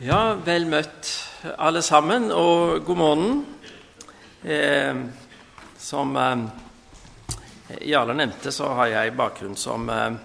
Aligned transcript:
Ja, 0.00 0.32
vel 0.40 0.64
møtt 0.64 1.10
alle 1.60 1.82
sammen, 1.84 2.30
og 2.32 2.86
god 2.88 2.96
morgen. 2.96 3.42
Eh, 4.40 4.96
som 5.76 6.14
eh, 6.16 6.44
Jarle 7.84 8.14
nevnte, 8.16 8.48
så 8.48 8.70
har 8.78 8.88
jeg 8.94 9.12
bakgrunn 9.18 9.58
som 9.60 9.84
eh, 9.92 10.16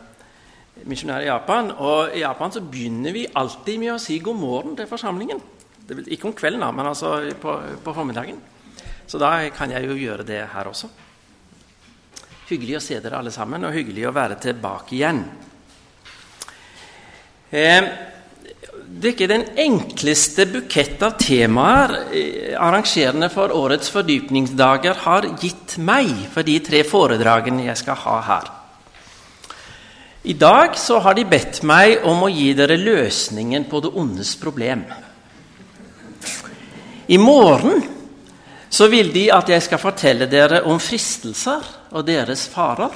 misjonær 0.87 1.25
i 1.25 1.27
Japan. 1.27 1.73
Og 1.75 2.15
i 2.15 2.23
Japan 2.23 2.55
så 2.55 2.63
begynner 2.63 3.17
vi 3.17 3.25
alltid 3.27 3.83
med 3.83 3.97
å 3.97 3.99
si 3.99 4.21
god 4.23 4.39
morgen 4.39 4.79
til 4.79 4.87
forsamlingen. 4.87 5.43
Det 5.83 6.07
ikke 6.07 6.31
om 6.31 6.37
kvelden, 6.39 6.63
da, 6.63 6.71
men 6.71 6.93
altså 6.93 7.17
på, 7.35 7.59
på 7.83 7.97
formiddagen. 7.99 8.39
Så 9.03 9.19
da 9.19 9.35
kan 9.51 9.75
jeg 9.75 9.91
jo 9.91 9.99
gjøre 9.99 10.23
det 10.23 10.39
her 10.55 10.71
også. 10.71 10.93
Hyggelig 12.47 12.79
å 12.79 12.85
se 12.87 13.03
dere 13.03 13.19
alle 13.19 13.35
sammen, 13.35 13.67
og 13.67 13.75
hyggelig 13.75 14.07
å 14.07 14.15
være 14.15 14.39
tilbake 14.39 14.95
igjen. 14.95 15.25
Eh, 17.51 18.14
det 18.85 19.09
er 19.09 19.13
ikke 19.15 19.27
den 19.29 19.45
enkleste 19.59 20.45
bukett 20.49 21.01
av 21.03 21.15
temaer 21.19 21.93
eh, 22.13 22.53
arrangerende 22.57 23.31
for 23.33 23.53
årets 23.53 23.89
fordypningsdager 23.93 25.01
har 25.05 25.27
gitt 25.41 25.77
meg 25.81 26.11
for 26.33 26.45
de 26.45 26.59
tre 26.63 26.83
foredragene 26.85 27.65
jeg 27.65 27.81
skal 27.81 27.97
ha 28.03 28.19
her. 28.29 28.51
I 30.25 30.33
dag 30.37 30.77
så 30.77 30.99
har 31.05 31.17
de 31.17 31.25
bedt 31.29 31.59
meg 31.65 32.05
om 32.09 32.23
å 32.25 32.31
gi 32.33 32.51
dere 32.57 32.77
løsningen 32.81 33.67
på 33.69 33.81
det 33.85 33.91
ondes 33.93 34.35
problem. 34.41 34.85
I 37.05 37.17
morgen 37.21 37.83
så 38.69 38.87
vil 38.89 39.11
de 39.13 39.27
at 39.33 39.49
jeg 39.49 39.65
skal 39.65 39.81
fortelle 39.81 40.29
dere 40.29 40.63
om 40.65 40.81
fristelser 40.81 41.67
og 41.93 42.07
deres 42.07 42.47
farer. 42.49 42.93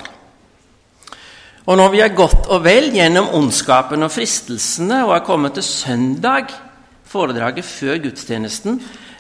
Og 1.70 1.78
når 1.78 1.92
vi 1.94 2.00
er 2.02 2.16
godt 2.18 2.48
og 2.50 2.64
vel 2.66 2.88
gjennom 2.96 3.28
ondskapen 3.38 4.02
og 4.02 4.10
fristelsene 4.10 5.04
og 5.06 5.14
er 5.14 5.26
kommet 5.28 5.54
til 5.54 5.68
søndag, 5.68 6.50
foredraget 7.06 7.66
før 7.66 8.00
gudstjenesten, 8.08 8.80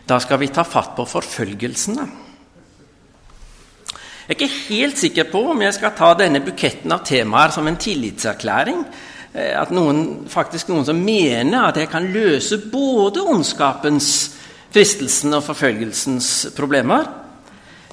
da 0.09 0.17
skal 0.17 0.41
vi 0.41 0.49
ta 0.49 0.63
fatt 0.65 0.95
på 0.97 1.05
forfølgelsene. 1.05 2.07
Jeg 4.29 4.33
er 4.33 4.37
ikke 4.37 4.65
helt 4.69 4.97
sikker 4.97 5.29
på 5.29 5.43
om 5.51 5.61
jeg 5.61 5.77
skal 5.77 5.93
ta 5.97 6.09
denne 6.17 6.41
buketten 6.45 6.93
av 6.93 7.05
temaer 7.05 7.53
som 7.53 7.69
en 7.69 7.77
tillitserklæring. 7.81 8.81
Eh, 9.33 9.53
at 9.53 9.69
noen, 9.73 10.25
faktisk 10.29 10.69
noen 10.69 10.85
som 10.89 10.97
mener 11.05 11.67
at 11.67 11.77
jeg 11.77 11.89
kan 11.89 12.09
løse 12.13 12.57
både 12.69 13.25
ondskapens, 13.29 14.11
fristelsens 14.73 15.37
og 15.37 15.45
forfølgelsens 15.45 16.29
problemer, 16.57 17.05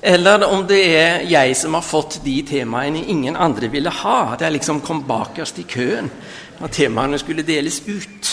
eller 0.02 0.44
om 0.44 0.66
det 0.68 0.80
er 0.92 1.22
jeg 1.30 1.54
som 1.56 1.74
har 1.74 1.84
fått 1.84 2.18
de 2.24 2.36
temaene 2.46 3.00
ingen 3.08 3.36
andre 3.36 3.70
ville 3.72 3.92
ha. 4.02 4.18
At 4.34 4.44
jeg 4.44 4.58
liksom 4.58 4.82
kom 4.84 5.04
bakerst 5.08 5.62
i 5.62 5.68
køen 5.68 6.10
når 6.60 6.72
temaene 6.72 7.20
skulle 7.20 7.46
deles 7.46 7.80
ut. 7.88 8.32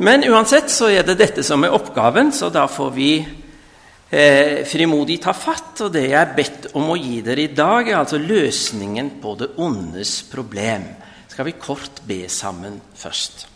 Men 0.00 0.24
uansett 0.24 0.72
så 0.72 0.88
er 0.88 1.04
det 1.04 1.18
dette 1.20 1.44
som 1.44 1.60
er 1.64 1.74
oppgaven, 1.76 2.32
så 2.32 2.48
da 2.48 2.64
får 2.72 2.90
vi 2.94 3.10
eh, 3.20 4.62
frimodig 4.64 5.18
ta 5.20 5.34
fatt. 5.36 5.84
Og 5.84 5.92
det 5.92 6.06
jeg 6.06 6.16
er 6.22 6.32
bedt 6.36 6.70
om 6.72 6.88
å 6.94 6.96
gi 6.96 7.20
dere 7.26 7.44
i 7.44 7.52
dag, 7.52 7.88
er 7.88 8.00
altså 8.00 8.20
løsningen 8.20 9.18
på 9.20 9.36
det 9.42 9.52
ondes 9.60 10.22
problem. 10.32 10.88
Skal 11.28 11.50
vi 11.50 11.56
kort 11.60 12.00
be 12.08 12.24
sammen 12.32 12.80
først. 12.96 13.46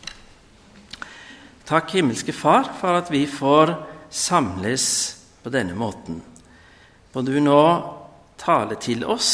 Takk, 1.64 1.96
himmelske 1.96 2.36
Far, 2.36 2.68
for 2.76 3.00
at 3.00 3.08
vi 3.08 3.24
får 3.24 3.72
samles 4.12 4.86
på 5.40 5.52
denne 5.52 5.72
måten. 5.76 6.20
Må 7.14 7.22
du 7.22 7.36
nå 7.38 7.60
tale 8.42 8.74
til 8.82 9.04
oss 9.06 9.30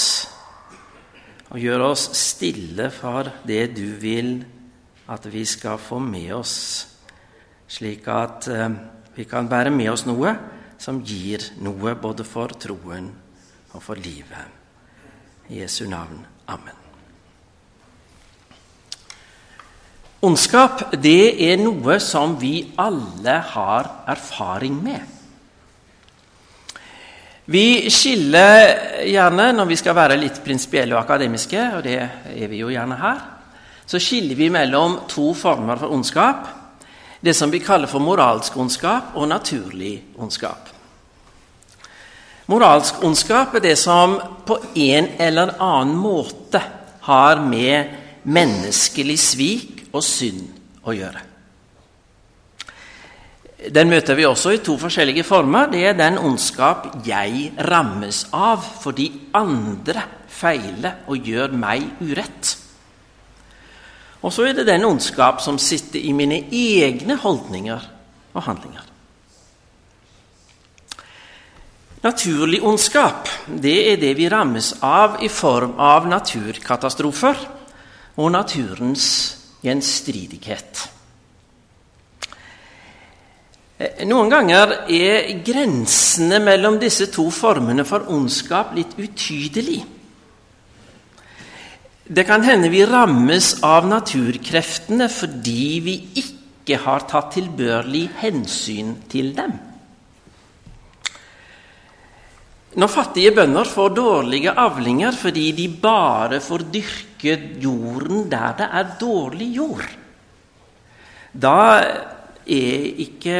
og 1.48 1.56
gjøre 1.56 1.86
oss 1.94 2.02
stille 2.20 2.90
for 2.92 3.30
det 3.48 3.70
du 3.72 3.86
vil 4.02 4.34
at 5.10 5.24
vi 5.32 5.46
skal 5.48 5.80
få 5.80 5.96
med 6.04 6.28
oss, 6.36 6.56
slik 7.72 8.04
at 8.12 8.48
eh, 8.52 8.74
vi 9.16 9.24
kan 9.24 9.48
bære 9.48 9.72
med 9.72 9.88
oss 9.94 10.04
noe 10.04 10.34
som 10.80 11.00
gir 11.00 11.46
noe 11.64 11.94
både 11.96 12.26
for 12.28 12.52
troen 12.60 13.08
og 13.72 13.80
for 13.80 13.96
livet. 13.96 14.58
I 15.48 15.62
Jesu 15.62 15.86
navn. 15.88 16.20
Amen. 16.52 16.76
Ondskap 20.20 20.84
det 21.00 21.32
er 21.48 21.56
noe 21.64 21.96
som 22.04 22.36
vi 22.38 22.74
alle 22.76 23.38
har 23.54 23.88
erfaring 24.12 24.76
med. 24.84 25.19
Vi 27.44 27.90
skiller 27.90 29.04
gjerne, 29.08 29.52
når 29.56 29.68
vi 29.70 29.78
skal 29.80 29.96
være 29.96 30.18
litt 30.20 30.42
prinsipielle 30.44 30.94
og 30.94 31.02
akademiske, 31.02 31.62
og 31.76 31.84
det 31.86 31.96
er 32.00 32.50
vi 32.50 32.60
jo 32.60 32.70
gjerne 32.70 32.98
her, 33.00 33.22
så 33.86 33.98
skiller 33.98 34.38
vi 34.38 34.50
mellom 34.52 35.00
to 35.10 35.32
former 35.34 35.80
for 35.80 35.94
ondskap. 35.94 36.44
Det 37.20 37.34
som 37.36 37.50
vi 37.52 37.62
kaller 37.64 37.90
for 37.90 38.00
moralsk 38.00 38.56
ondskap 38.56 39.16
og 39.18 39.28
naturlig 39.28 39.96
ondskap. 40.16 40.68
Moralsk 42.50 43.02
ondskap 43.06 43.54
er 43.54 43.64
det 43.64 43.76
som 43.78 44.16
på 44.46 44.56
en 44.74 45.10
eller 45.18 45.56
annen 45.62 45.96
måte 45.98 46.62
har 47.06 47.42
med 47.46 47.98
menneskelig 48.30 49.18
svik 49.22 49.82
og 49.92 50.02
synd 50.04 50.46
å 50.82 50.94
gjøre. 50.94 51.29
Den 53.68 53.90
møter 53.92 54.16
vi 54.16 54.24
også 54.24 54.54
i 54.54 54.62
to 54.64 54.78
forskjellige 54.80 55.24
former. 55.28 55.68
Det 55.68 55.82
er 55.84 55.98
den 55.98 56.16
ondskap 56.18 56.86
jeg 57.04 57.50
rammes 57.68 58.22
av 58.32 58.64
fordi 58.80 59.10
andre 59.36 60.06
feiler 60.32 61.04
og 61.10 61.28
gjør 61.28 61.52
meg 61.60 61.84
urett. 62.00 62.54
Og 64.24 64.32
så 64.32 64.46
er 64.48 64.56
det 64.56 64.68
den 64.68 64.84
ondskap 64.88 65.42
som 65.44 65.58
sitter 65.60 66.00
i 66.00 66.12
mine 66.16 66.42
egne 66.52 67.16
holdninger 67.20 67.84
og 68.32 68.42
handlinger. 68.46 68.86
Naturlig 72.00 72.62
ondskap 72.64 73.28
det 73.60 73.76
er 73.90 74.00
det 74.00 74.14
vi 74.16 74.28
rammes 74.32 74.72
av 74.80 75.18
i 75.20 75.28
form 75.28 75.74
av 75.76 76.08
naturkatastrofer 76.08 77.44
og 78.16 78.32
naturens 78.32 79.10
gjenstridighet. 79.60 80.86
Eh, 83.80 84.02
noen 84.04 84.28
ganger 84.28 84.74
er 84.92 85.30
grensene 85.44 86.36
mellom 86.44 86.76
disse 86.82 87.06
to 87.12 87.30
formene 87.32 87.86
for 87.88 88.10
ondskap 88.12 88.74
litt 88.76 88.92
utydelig. 89.00 89.80
Det 92.10 92.26
kan 92.28 92.44
hende 92.44 92.68
vi 92.68 92.82
rammes 92.84 93.54
av 93.64 93.88
naturkreftene 93.88 95.08
fordi 95.08 95.64
vi 95.86 95.96
ikke 96.20 96.76
har 96.82 97.06
tatt 97.08 97.32
tilbørlig 97.38 98.04
hensyn 98.20 98.96
til 99.08 99.32
dem. 99.38 99.56
Når 102.76 102.90
fattige 102.92 103.32
bønder 103.34 103.66
får 103.66 103.96
dårlige 103.96 104.52
avlinger 104.60 105.16
fordi 105.16 105.48
de 105.56 105.66
bare 105.80 106.42
får 106.44 106.68
dyrke 106.74 107.38
jorden 107.62 108.28
der 108.30 108.52
det 108.60 108.68
er 108.68 108.94
dårlig 109.00 109.52
jord, 109.56 109.88
da 111.32 111.56
er 112.46 112.86
ikke, 113.04 113.38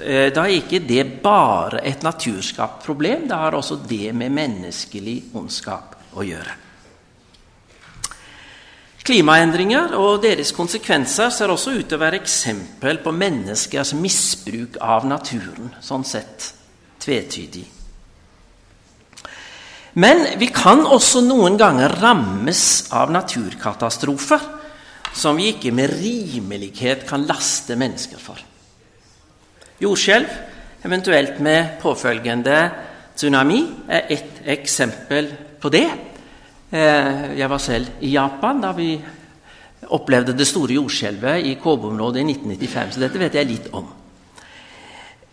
eh, 0.00 0.32
da 0.34 0.44
er 0.44 0.56
ikke 0.58 0.80
det 0.86 1.22
bare 1.22 1.80
et 1.84 2.02
naturskapt 2.02 2.84
problem. 2.84 3.28
Det 3.28 3.36
har 3.36 3.52
også 3.54 3.80
det 3.88 4.14
med 4.14 4.32
menneskelig 4.32 5.22
ondskap 5.34 5.96
å 6.14 6.24
gjøre. 6.24 6.54
Klimaendringer 9.04 9.92
og 10.00 10.22
deres 10.22 10.52
konsekvenser 10.56 11.28
ser 11.28 11.52
også 11.52 11.74
ut 11.76 11.88
til 11.88 11.98
å 11.98 12.00
være 12.00 12.22
eksempel 12.22 13.02
på 13.04 13.12
menneskers 13.12 13.92
misbruk 14.00 14.78
av 14.80 15.04
naturen, 15.04 15.74
sånn 15.84 16.06
sett 16.08 16.54
tvetydig. 17.04 17.66
Men 20.00 20.38
vi 20.40 20.48
kan 20.50 20.86
også 20.88 21.20
noen 21.22 21.58
ganger 21.60 21.92
rammes 22.00 22.88
av 22.96 23.12
naturkatastrofer 23.14 24.53
som 25.14 25.38
vi 25.38 25.52
ikke 25.52 25.72
med 25.74 25.92
rimelighet 25.94 27.06
kan 27.08 27.24
laste 27.28 27.76
mennesker 27.78 28.18
for. 28.18 28.40
Jordskjelv, 29.80 30.30
eventuelt 30.84 31.38
med 31.42 31.78
påfølgende 31.82 32.58
tsunami, 33.16 33.60
er 33.88 34.10
ett 34.10 34.42
eksempel 34.56 35.30
på 35.60 35.70
det. 35.70 35.86
Eh, 36.70 37.38
jeg 37.38 37.50
var 37.50 37.62
selv 37.62 38.02
i 38.02 38.14
Japan 38.14 38.62
da 38.62 38.72
vi 38.74 38.96
opplevde 39.94 40.34
det 40.34 40.46
store 40.48 40.78
jordskjelvet 40.78 41.46
i 41.46 41.54
Kobe-området 41.60 42.22
i 42.22 42.26
1995, 42.32 42.94
så 42.94 43.04
dette 43.04 43.20
vet 43.20 43.38
jeg 43.38 43.50
litt 43.50 43.70
om. 43.76 43.86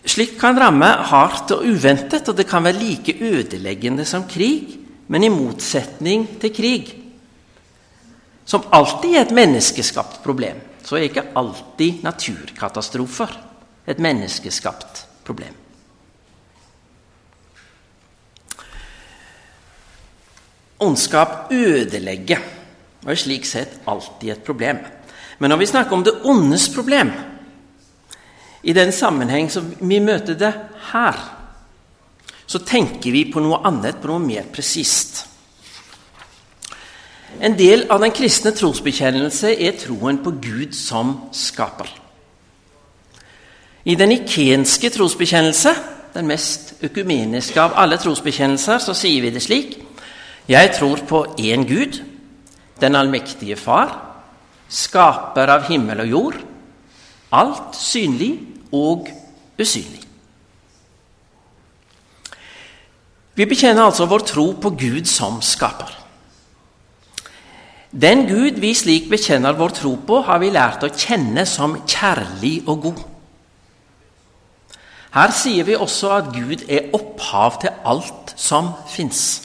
Slikt 0.02 0.40
kan 0.42 0.58
ramme 0.58 0.88
hardt 1.12 1.54
og 1.56 1.66
uventet, 1.66 2.28
og 2.30 2.38
det 2.38 2.48
kan 2.50 2.64
være 2.66 2.82
like 2.82 3.18
ødeleggende 3.22 4.06
som 4.06 4.28
krig, 4.30 4.78
men 5.08 5.24
i 5.24 5.30
motsetning 5.34 6.26
til 6.42 6.54
krig 6.54 7.01
som 8.52 8.68
alltid 8.76 9.16
er 9.16 9.24
et 9.24 9.36
menneskeskapt 9.36 10.20
problem, 10.26 10.58
så 10.84 10.98
er 10.98 11.08
ikke 11.08 11.30
alltid 11.40 12.02
naturkatastrofer 12.04 13.38
et 13.88 14.02
menneskeskapt 14.04 15.06
problem. 15.24 15.56
Ondskap 20.82 21.54
ødelegger 21.54 22.44
og 23.06 23.14
er 23.14 23.24
slik 23.24 23.48
sett 23.48 23.80
alltid 23.88 24.36
et 24.36 24.44
problem. 24.44 24.84
Men 25.40 25.54
når 25.54 25.62
vi 25.62 25.72
snakker 25.72 25.96
om 25.96 26.04
det 26.04 26.18
ondes 26.28 26.68
problem, 26.74 27.14
i 28.62 28.74
den 28.78 28.92
sammenheng 28.94 29.48
som 29.50 29.72
vi 29.80 30.04
møter 30.04 30.36
det 30.38 30.52
her, 30.92 31.24
så 32.46 32.60
tenker 32.68 33.14
vi 33.16 33.30
på 33.32 33.42
noe 33.42 33.64
annet, 33.66 34.02
på 34.02 34.12
noe 34.12 34.22
mer 34.22 34.52
presist. 34.54 35.31
En 37.40 37.56
del 37.58 37.88
av 37.90 38.02
den 38.04 38.12
kristne 38.12 38.52
trosbekjennelse 38.52 39.54
er 39.56 39.78
troen 39.80 40.20
på 40.24 40.34
Gud 40.42 40.76
som 40.78 41.16
skaper. 41.32 41.88
I 43.86 43.96
den 43.96 44.12
ikenske 44.12 44.92
trosbekjennelse, 44.94 45.74
den 46.14 46.28
mest 46.28 46.76
økumeniske 46.84 47.62
av 47.62 47.78
alle 47.80 47.98
trosbekjennelser, 47.98 48.78
så 48.84 48.94
sier 48.94 49.24
vi 49.24 49.32
det 49.34 49.42
slik 49.42 49.80
Jeg 50.48 50.74
tror 50.76 51.00
på 51.08 51.26
én 51.40 51.66
Gud, 51.66 52.02
den 52.82 52.96
allmektige 52.96 53.56
Far, 53.56 53.94
skaper 54.70 55.50
av 55.50 55.70
himmel 55.70 56.04
og 56.04 56.08
jord, 56.08 56.38
alt 57.32 57.76
synlig 57.78 58.34
og 58.72 59.08
usynlig. 59.60 60.02
Vi 63.36 63.46
bekjenner 63.46 63.88
altså 63.88 64.06
vår 64.06 64.26
tro 64.28 64.52
på 64.62 64.74
Gud 64.76 65.08
som 65.08 65.40
skaper. 65.42 66.01
Den 67.92 68.24
Gud 68.28 68.60
vi 68.64 68.72
slik 68.76 69.10
bekjenner 69.12 69.58
vår 69.60 69.74
tro 69.76 69.98
på, 70.08 70.22
har 70.24 70.40
vi 70.40 70.52
lært 70.54 70.84
å 70.88 70.92
kjenne 70.96 71.44
som 71.50 71.76
kjærlig 71.84 72.62
og 72.72 72.86
god. 72.88 73.02
Her 75.12 75.34
sier 75.36 75.68
vi 75.68 75.76
også 75.76 76.12
at 76.16 76.30
Gud 76.32 76.64
er 76.72 76.94
opphav 76.96 77.58
til 77.60 77.74
alt 77.84 78.32
som 78.40 78.72
fins. 78.88 79.42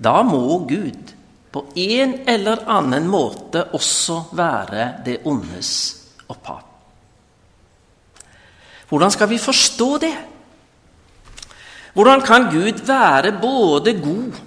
Da 0.00 0.22
må 0.24 0.62
Gud 0.64 1.12
på 1.52 1.66
en 1.76 2.16
eller 2.32 2.64
annen 2.72 3.04
måte 3.12 3.66
også 3.76 4.22
være 4.32 4.88
det 5.04 5.18
ondes 5.28 5.74
opphav. 6.32 6.64
Hvordan 8.88 9.12
skal 9.12 9.28
vi 9.28 9.38
forstå 9.38 9.90
det? 10.00 10.14
Hvordan 11.92 12.24
kan 12.24 12.48
Gud 12.50 12.80
være 12.88 13.36
både 13.40 13.94
god 14.00 14.40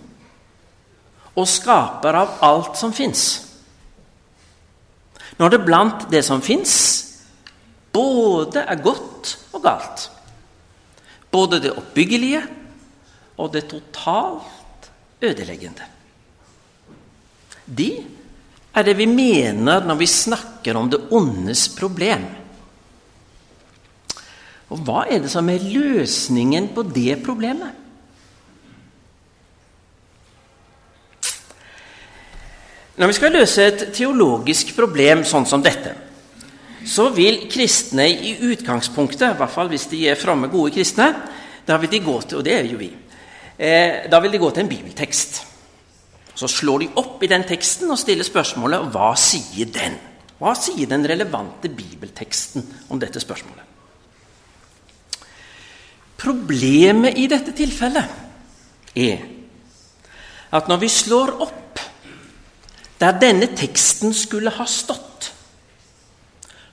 og 1.37 1.49
skaper 1.49 2.17
av 2.17 2.39
alt 2.45 2.79
som 2.79 2.93
fins? 2.95 3.25
Når 5.37 5.53
det 5.53 5.65
blant 5.65 6.07
det 6.09 6.23
som 6.25 6.41
fins, 6.41 6.73
både 7.93 8.63
er 8.65 8.81
godt 8.81 9.35
og 9.53 9.61
galt. 9.61 10.07
Både 11.29 11.61
det 11.61 11.75
oppbyggelige 11.77 12.41
og 13.37 13.51
det 13.53 13.67
totalt 13.69 14.89
ødeleggende. 15.21 15.85
Det 17.67 17.93
er 18.73 18.85
det 18.85 18.95
vi 18.97 19.07
mener 19.09 19.85
når 19.85 19.99
vi 19.99 20.09
snakker 20.09 20.77
om 20.77 20.89
det 20.89 21.03
ondes 21.13 21.67
problem. 21.77 22.25
Og 24.73 24.81
hva 24.83 25.05
er 25.07 25.21
det 25.23 25.31
som 25.31 25.47
er 25.49 25.63
løsningen 25.63 26.71
på 26.75 26.83
det 26.91 27.19
problemet? 27.25 27.86
Når 32.97 33.11
vi 33.11 33.13
skal 33.13 33.35
løse 33.35 33.65
et 33.69 33.81
teologisk 33.93 34.71
problem 34.73 35.21
sånn 35.27 35.45
som 35.45 35.61
dette, 35.61 35.91
så 36.87 37.09
vil 37.13 37.43
kristne 37.51 38.07
i 38.09 38.31
utgangspunktet, 38.47 39.35
i 39.35 39.37
hvert 39.37 39.53
fall 39.53 39.69
hvis 39.69 39.85
de 39.91 39.99
er 40.09 40.17
fromme, 40.17 40.49
gode 40.49 40.73
kristne, 40.73 41.11
da 41.67 41.77
vil 41.77 41.91
de 41.91 41.99
gå 42.01 42.15
til, 42.23 42.39
og 42.39 42.47
det 42.47 42.55
er 42.55 42.65
jo 42.71 42.79
vi, 42.79 42.89
eh, 43.59 44.07
da 44.09 44.21
vil 44.23 44.33
de 44.33 44.41
gå 44.41 44.49
til 44.49 44.63
en 44.63 44.71
bibeltekst. 44.71 45.41
Så 46.37 46.47
slår 46.47 46.79
de 46.79 46.89
opp 47.01 47.21
i 47.23 47.29
den 47.29 47.43
teksten 47.43 47.91
og 47.91 47.99
stiller 47.99 48.25
spørsmålet 48.25 48.89
hva 48.93 49.11
sier 49.17 49.69
den? 49.73 49.97
Hva 50.37 50.53
sier 50.57 50.89
den 50.89 51.05
relevante 51.09 51.69
bibelteksten 51.69 52.65
om 52.89 52.99
dette 53.01 53.21
spørsmålet? 53.21 53.65
Problemet 56.17 57.17
i 57.17 57.27
dette 57.29 57.53
tilfellet 57.53 58.97
er 58.97 59.17
at 60.57 60.69
når 60.69 60.79
vi 60.81 60.89
slår 60.89 61.35
opp 61.45 61.66
der 62.99 63.19
denne 63.21 63.49
teksten 63.55 64.13
skulle 64.13 64.53
ha 64.53 64.65
stått, 64.65 65.31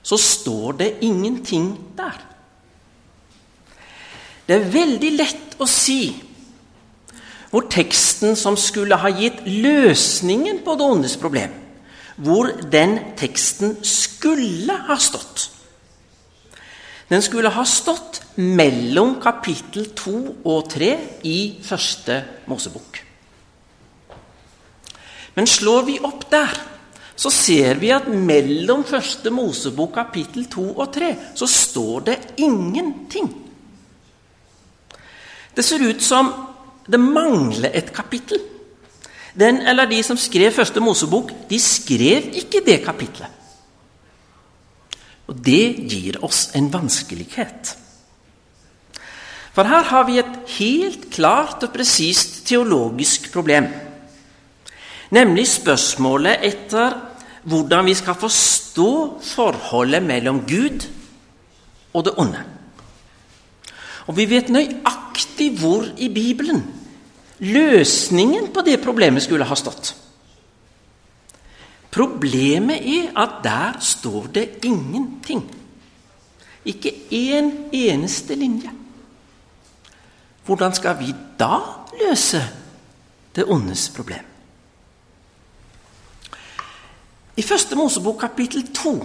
så 0.05 0.17
står 0.21 0.77
det 0.81 0.91
ingenting 1.05 1.73
der. 1.97 2.17
Det 4.45 4.55
er 4.55 4.71
veldig 4.73 5.11
lett 5.17 5.57
å 5.61 5.67
si 5.69 6.13
hvor 7.49 7.69
teksten 7.71 8.35
som 8.35 8.57
skulle 8.59 8.97
ha 8.99 9.09
gitt 9.15 9.45
løsningen 9.47 10.59
på 10.65 10.75
det 10.75 10.89
ondes 10.91 11.15
problem, 11.17 11.53
hvor 12.19 12.51
den 12.71 12.97
teksten 13.17 13.77
skulle 13.85 14.75
ha 14.89 14.97
stått. 14.99 15.49
Den 17.09 17.21
skulle 17.21 17.53
ha 17.53 17.63
stått 17.69 18.21
mellom 18.35 19.19
kapittel 19.23 19.91
2 19.95 20.15
og 20.43 20.69
3 20.73 20.91
i 21.29 21.39
første 21.63 22.23
Mosebok. 22.49 23.04
Men 25.35 25.47
slår 25.47 25.83
vi 25.87 25.99
opp 25.99 26.25
der, 26.31 26.55
så 27.15 27.31
ser 27.31 27.79
vi 27.79 27.91
at 27.95 28.07
mellom 28.07 28.83
første 28.87 29.31
Mosebok 29.31 29.93
kapittel 29.95 30.47
2 30.51 30.65
og 30.73 30.89
3 30.95 31.11
så 31.35 31.47
står 31.47 32.07
det 32.09 32.17
ingenting. 32.43 33.29
Det 35.55 35.63
ser 35.63 35.85
ut 35.87 36.03
som 36.03 36.33
det 36.85 36.99
mangler 36.99 37.71
et 37.71 37.93
kapittel. 37.95 38.41
Den 39.35 39.61
eller 39.67 39.87
de 39.87 40.01
som 40.03 40.19
skrev 40.19 40.51
første 40.55 40.83
Mosebok, 40.83 41.31
de 41.49 41.59
skrev 41.59 42.29
ikke 42.35 42.63
det 42.65 42.81
kapitlet. 42.83 43.31
Og 45.27 45.39
det 45.43 45.75
gir 45.89 46.19
oss 46.23 46.49
en 46.55 46.67
vanskelighet. 46.71 47.73
For 49.55 49.67
her 49.67 49.87
har 49.87 50.03
vi 50.07 50.19
et 50.19 50.37
helt 50.57 51.07
klart 51.15 51.63
og 51.63 51.71
presist 51.73 52.43
teologisk 52.47 53.31
problem. 53.33 53.71
Nemlig 55.15 55.45
spørsmålet 55.47 56.43
etter 56.43 56.97
hvordan 57.45 57.85
vi 57.87 57.93
skal 57.95 58.17
forstå 58.19 58.91
forholdet 59.23 60.03
mellom 60.03 60.41
Gud 60.49 60.87
og 61.93 62.05
det 62.07 62.15
onde. 62.19 62.41
Og 64.05 64.17
vi 64.17 64.25
vet 64.29 64.51
nøyaktig 64.53 65.53
hvor 65.59 65.87
i 65.97 66.09
Bibelen 66.13 66.63
løsningen 67.39 68.51
på 68.53 68.63
det 68.65 68.79
problemet 68.83 69.23
skulle 69.23 69.47
ha 69.47 69.55
stått. 69.59 69.93
Problemet 71.95 72.83
er 72.83 73.13
at 73.15 73.39
der 73.43 73.79
står 73.79 74.27
det 74.35 74.45
ingenting. 74.67 75.45
Ikke 76.65 76.91
én 77.11 77.51
eneste 77.71 78.35
linje. 78.35 78.71
Hvordan 80.45 80.73
skal 80.75 80.99
vi 80.99 81.13
da 81.39 81.59
løse 82.01 82.41
det 83.35 83.45
ondes 83.47 83.89
problem? 83.95 84.34
I 87.35 87.43
Første 87.43 87.75
Mosebok 87.75 88.19
kapittel 88.19 88.67
2 88.73 88.95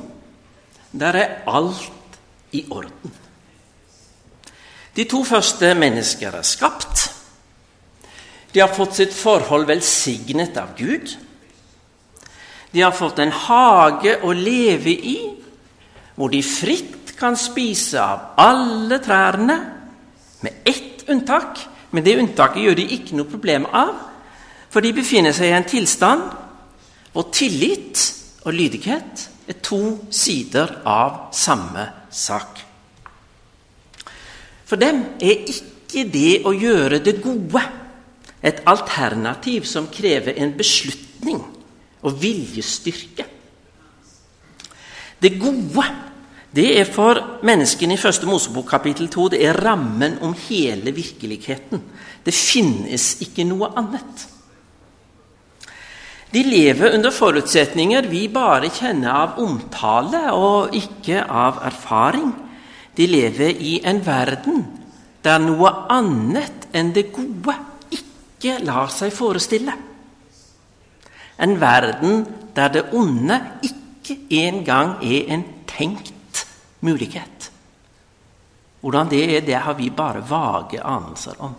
der 0.93 1.13
er 1.15 1.29
alt 1.47 2.19
i 2.53 2.65
orden. 2.71 3.13
De 4.97 5.05
to 5.05 5.25
første 5.25 5.75
mennesker 5.75 6.35
er 6.35 6.43
skapt. 6.43 7.05
De 8.55 8.61
har 8.61 8.75
fått 8.75 8.97
sitt 8.99 9.15
forhold 9.15 9.69
velsignet 9.69 10.57
av 10.59 10.75
Gud. 10.79 11.15
De 12.73 12.83
har 12.83 12.95
fått 12.95 13.23
en 13.23 13.31
hage 13.31 14.17
å 14.27 14.33
leve 14.35 14.91
i, 14.91 15.19
hvor 16.19 16.35
de 16.35 16.43
fritt 16.43 17.15
kan 17.19 17.39
spise 17.39 18.03
av 18.03 18.35
alle 18.43 18.99
trærne, 18.99 19.59
med 20.41 20.67
ett 20.67 21.07
unntak. 21.09 21.59
Men 21.91 22.05
det 22.05 22.19
unntaket 22.19 22.63
gjør 22.65 22.79
de 22.79 22.87
ikke 22.97 23.19
noe 23.19 23.31
problem 23.31 23.67
av, 23.71 23.95
for 24.71 24.83
de 24.83 24.95
befinner 24.95 25.35
seg 25.35 25.51
i 25.51 25.55
en 25.55 25.67
tilstand 25.71 26.27
hvor 27.13 27.31
tillit 27.35 28.20
og 28.45 28.55
lydighet 28.57 29.27
er 29.49 29.59
to 29.63 29.83
sider 30.11 30.81
av 30.89 31.29
samme 31.37 31.87
sak. 32.11 32.63
For 34.65 34.81
dem 34.81 35.03
er 35.21 35.45
ikke 35.51 36.07
det 36.13 36.41
å 36.47 36.55
gjøre 36.55 37.03
det 37.05 37.19
gode 37.23 37.63
et 38.41 38.63
alternativ 38.71 39.67
som 39.69 39.91
krever 39.93 40.39
en 40.41 40.55
beslutning 40.57 41.43
og 42.01 42.21
viljestyrke. 42.23 43.27
Det 45.21 45.35
gode 45.37 45.85
det 46.51 46.67
er 46.81 46.89
for 46.89 47.19
menneskene 47.47 47.95
i 47.95 48.01
første 48.01 48.27
Mosebok 48.27 48.67
kapittel 48.73 49.07
2 49.13 49.29
det 49.35 49.43
er 49.47 49.59
rammen 49.63 50.17
om 50.27 50.33
hele 50.49 50.91
virkeligheten. 50.97 51.83
Det 52.25 52.35
finnes 52.35 53.13
ikke 53.23 53.45
noe 53.47 53.69
annet. 53.79 54.25
De 56.31 56.43
lever 56.47 56.95
under 56.95 57.11
forutsetninger 57.11 58.07
vi 58.07 58.29
bare 58.31 58.71
kjenner 58.71 59.11
av 59.11 59.39
omtale 59.43 60.21
og 60.37 60.77
ikke 60.79 61.25
av 61.27 61.59
erfaring. 61.67 62.31
De 62.95 63.07
lever 63.11 63.59
i 63.59 63.81
en 63.87 63.99
verden 64.07 64.63
der 65.25 65.43
noe 65.43 65.73
annet 65.91 66.69
enn 66.77 66.93
det 66.95 67.09
gode 67.13 67.57
ikke 67.91 68.61
lar 68.63 68.93
seg 68.95 69.11
forestille. 69.15 69.75
En 71.41 71.57
verden 71.61 72.23
der 72.55 72.71
det 72.79 72.87
onde 72.95 73.41
ikke 73.67 74.21
engang 74.39 75.01
er 75.03 75.35
en 75.35 75.45
tenkt 75.67 76.47
mulighet. 76.87 77.51
Hvordan 78.81 79.11
det 79.11 79.25
er, 79.27 79.45
det 79.45 79.59
har 79.67 79.75
vi 79.75 79.91
bare 79.91 80.23
vage 80.31 80.79
anelser 80.79 81.43
om. 81.43 81.55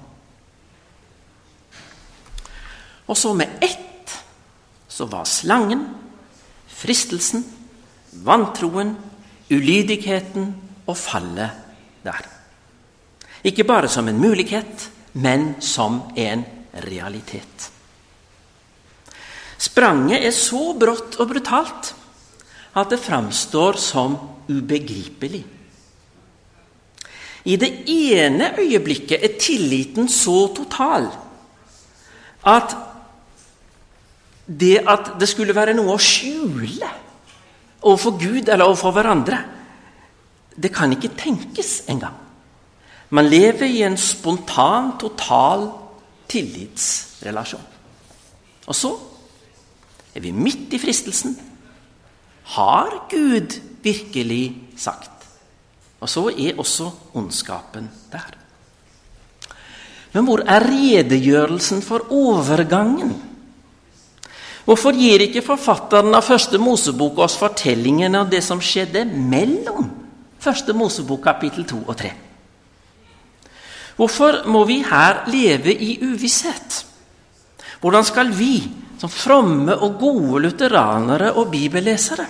Og 3.08 3.18
så 3.18 3.34
med 3.36 3.60
ett 3.62 3.91
så 5.02 5.08
var 5.10 5.26
slangen, 5.26 5.82
fristelsen, 6.70 7.42
vantroen, 8.22 8.92
ulydigheten 9.50 10.52
og 10.86 10.94
fallet 10.94 12.04
der. 12.06 12.28
Ikke 13.42 13.66
bare 13.66 13.90
som 13.90 14.06
en 14.12 14.20
mulighet, 14.22 14.84
men 15.18 15.56
som 15.58 16.04
en 16.14 16.44
realitet. 16.86 17.66
Spranget 19.58 20.22
er 20.22 20.36
så 20.38 20.76
brått 20.78 21.18
og 21.18 21.34
brutalt 21.34 21.92
at 22.78 22.94
det 22.94 23.02
framstår 23.02 23.82
som 23.82 24.20
ubegripelig. 24.54 25.42
I 27.50 27.58
det 27.58 27.74
ene 27.90 28.54
øyeblikket 28.62 29.18
er 29.18 29.42
tilliten 29.42 30.06
så 30.06 30.46
total 30.54 31.10
at 32.46 32.78
det 34.60 34.82
at 34.90 35.14
det 35.20 35.30
skulle 35.30 35.56
være 35.56 35.76
noe 35.78 35.96
å 35.96 36.02
skjule 36.02 36.90
overfor 37.82 38.18
Gud 38.20 38.50
eller 38.50 38.68
overfor 38.68 38.94
hverandre, 38.96 39.40
det 40.56 40.72
kan 40.74 40.92
ikke 40.94 41.14
tenkes 41.18 41.84
engang. 41.90 42.18
Man 43.12 43.28
lever 43.28 43.68
i 43.68 43.82
en 43.84 43.98
spontan, 44.00 44.94
total 45.00 45.66
tillitsrelasjon. 46.32 47.64
Og 48.68 48.78
så 48.78 48.92
er 50.16 50.24
vi 50.24 50.32
midt 50.36 50.76
i 50.76 50.80
fristelsen. 50.80 51.34
Har 52.56 52.94
Gud 53.12 53.58
virkelig 53.84 54.44
sagt? 54.80 55.10
Og 56.02 56.10
så 56.10 56.28
er 56.32 56.60
også 56.60 56.90
ondskapen 57.18 57.90
der. 58.12 58.38
Men 60.12 60.28
hvor 60.28 60.44
er 60.44 60.66
redegjørelsen 60.68 61.84
for 61.86 62.12
overgangen? 62.12 63.14
Hvorfor 64.66 64.94
gir 64.94 65.24
ikke 65.26 65.44
forfatteren 65.46 66.14
av 66.14 66.26
Første 66.28 66.60
Mosebok 66.62 67.18
oss 67.24 67.38
fortellingen 67.40 68.16
av 68.20 68.30
det 68.30 68.44
som 68.46 68.62
skjedde 68.62 69.08
mellom 69.10 69.90
Første 70.42 70.74
Mosebok 70.78 71.24
kapittel 71.26 71.66
2 71.70 71.82
og 71.86 71.98
3? 71.98 72.12
Hvorfor 73.98 74.44
må 74.50 74.64
vi 74.66 74.80
her 74.86 75.26
leve 75.30 75.74
i 75.74 75.96
uvisshet? 76.02 76.86
Hvordan 77.82 78.06
skal 78.06 78.32
vi, 78.34 78.56
som 79.02 79.10
fromme 79.10 79.76
og 79.76 79.98
gode 80.02 80.44
lutheranere 80.46 81.34
og 81.38 81.52
bibellesere, 81.54 82.26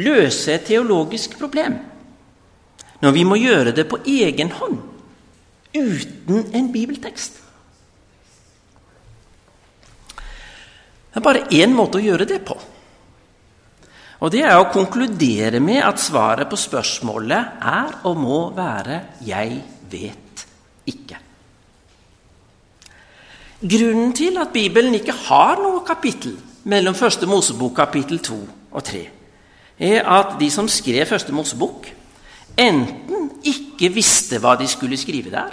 løse 0.00 0.54
et 0.54 0.68
teologisk 0.68 1.36
problem 1.40 1.76
når 3.02 3.12
vi 3.12 3.24
må 3.26 3.34
gjøre 3.34 3.72
det 3.74 3.82
på 3.90 3.98
egen 4.06 4.52
hånd, 4.54 4.78
uten 5.74 6.44
en 6.54 6.68
bibeltekst? 6.72 7.41
Det 11.12 11.20
er 11.20 11.24
bare 11.24 11.48
én 11.52 11.74
måte 11.76 12.00
å 12.00 12.04
gjøre 12.04 12.24
det 12.24 12.40
på. 12.44 12.56
Og 14.22 14.30
det 14.30 14.44
er 14.46 14.56
å 14.56 14.70
konkludere 14.72 15.58
med 15.60 15.82
at 15.84 16.00
svaret 16.00 16.48
på 16.48 16.56
spørsmålet 16.56 17.58
er 17.60 17.98
og 18.08 18.16
må 18.16 18.38
være 18.56 19.00
'jeg 19.20 19.62
vet 19.90 20.46
ikke'. 20.86 21.18
Grunnen 23.62 24.12
til 24.12 24.38
at 24.38 24.52
Bibelen 24.52 24.94
ikke 24.94 25.12
har 25.12 25.56
noe 25.56 25.84
kapittel 25.86 26.38
mellom 26.64 26.94
Første 26.94 27.26
Mosebok 27.26 27.74
kapittel 27.74 28.18
2 28.18 28.48
og 28.72 28.84
3, 28.84 29.08
er 29.78 30.02
at 30.02 30.40
de 30.40 30.50
som 30.50 30.68
skrev 30.68 31.06
Første 31.06 31.32
Mosebok, 31.32 31.86
enten 32.56 33.30
ikke 33.44 33.94
visste 33.94 34.38
hva 34.38 34.56
de 34.58 34.66
skulle 34.68 34.96
skrive 34.96 35.30
der, 35.30 35.50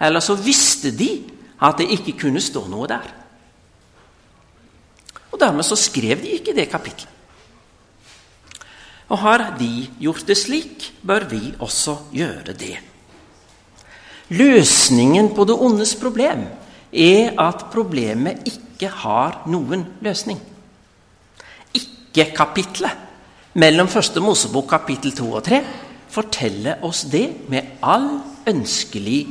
eller 0.00 0.20
så 0.20 0.34
visste 0.34 0.90
de 0.90 1.22
at 1.62 1.78
det 1.78 1.90
ikke 1.90 2.18
kunne 2.18 2.40
stå 2.40 2.66
noe 2.68 2.86
der. 2.86 3.19
Og 5.30 5.40
dermed 5.40 5.66
så 5.66 5.78
skrev 5.78 6.20
de 6.22 6.36
ikke 6.36 6.54
det 6.56 6.68
kapittelet. 6.70 7.16
Og 9.10 9.18
har 9.18 9.42
de 9.58 9.88
gjort 9.98 10.22
det 10.28 10.36
slik, 10.38 10.92
bør 11.02 11.26
vi 11.30 11.40
også 11.58 11.96
gjøre 12.14 12.54
det. 12.54 12.76
Løsningen 14.30 15.32
på 15.34 15.44
det 15.48 15.56
ondes 15.58 15.96
problem 15.98 16.44
er 16.94 17.34
at 17.42 17.66
problemet 17.72 18.46
ikke 18.46 18.90
har 19.02 19.40
noen 19.50 19.82
løsning. 20.02 20.38
Ikke 21.74 22.28
kapitlet 22.36 22.94
mellom 23.58 23.90
Første 23.90 24.22
Mosebok 24.22 24.68
kapittel 24.70 25.14
2 25.18 25.32
og 25.32 25.42
3 25.48 25.60
forteller 26.10 26.82
oss 26.86 27.02
det 27.10 27.26
med 27.50 27.82
all 27.82 28.20
ønskelig 28.50 29.24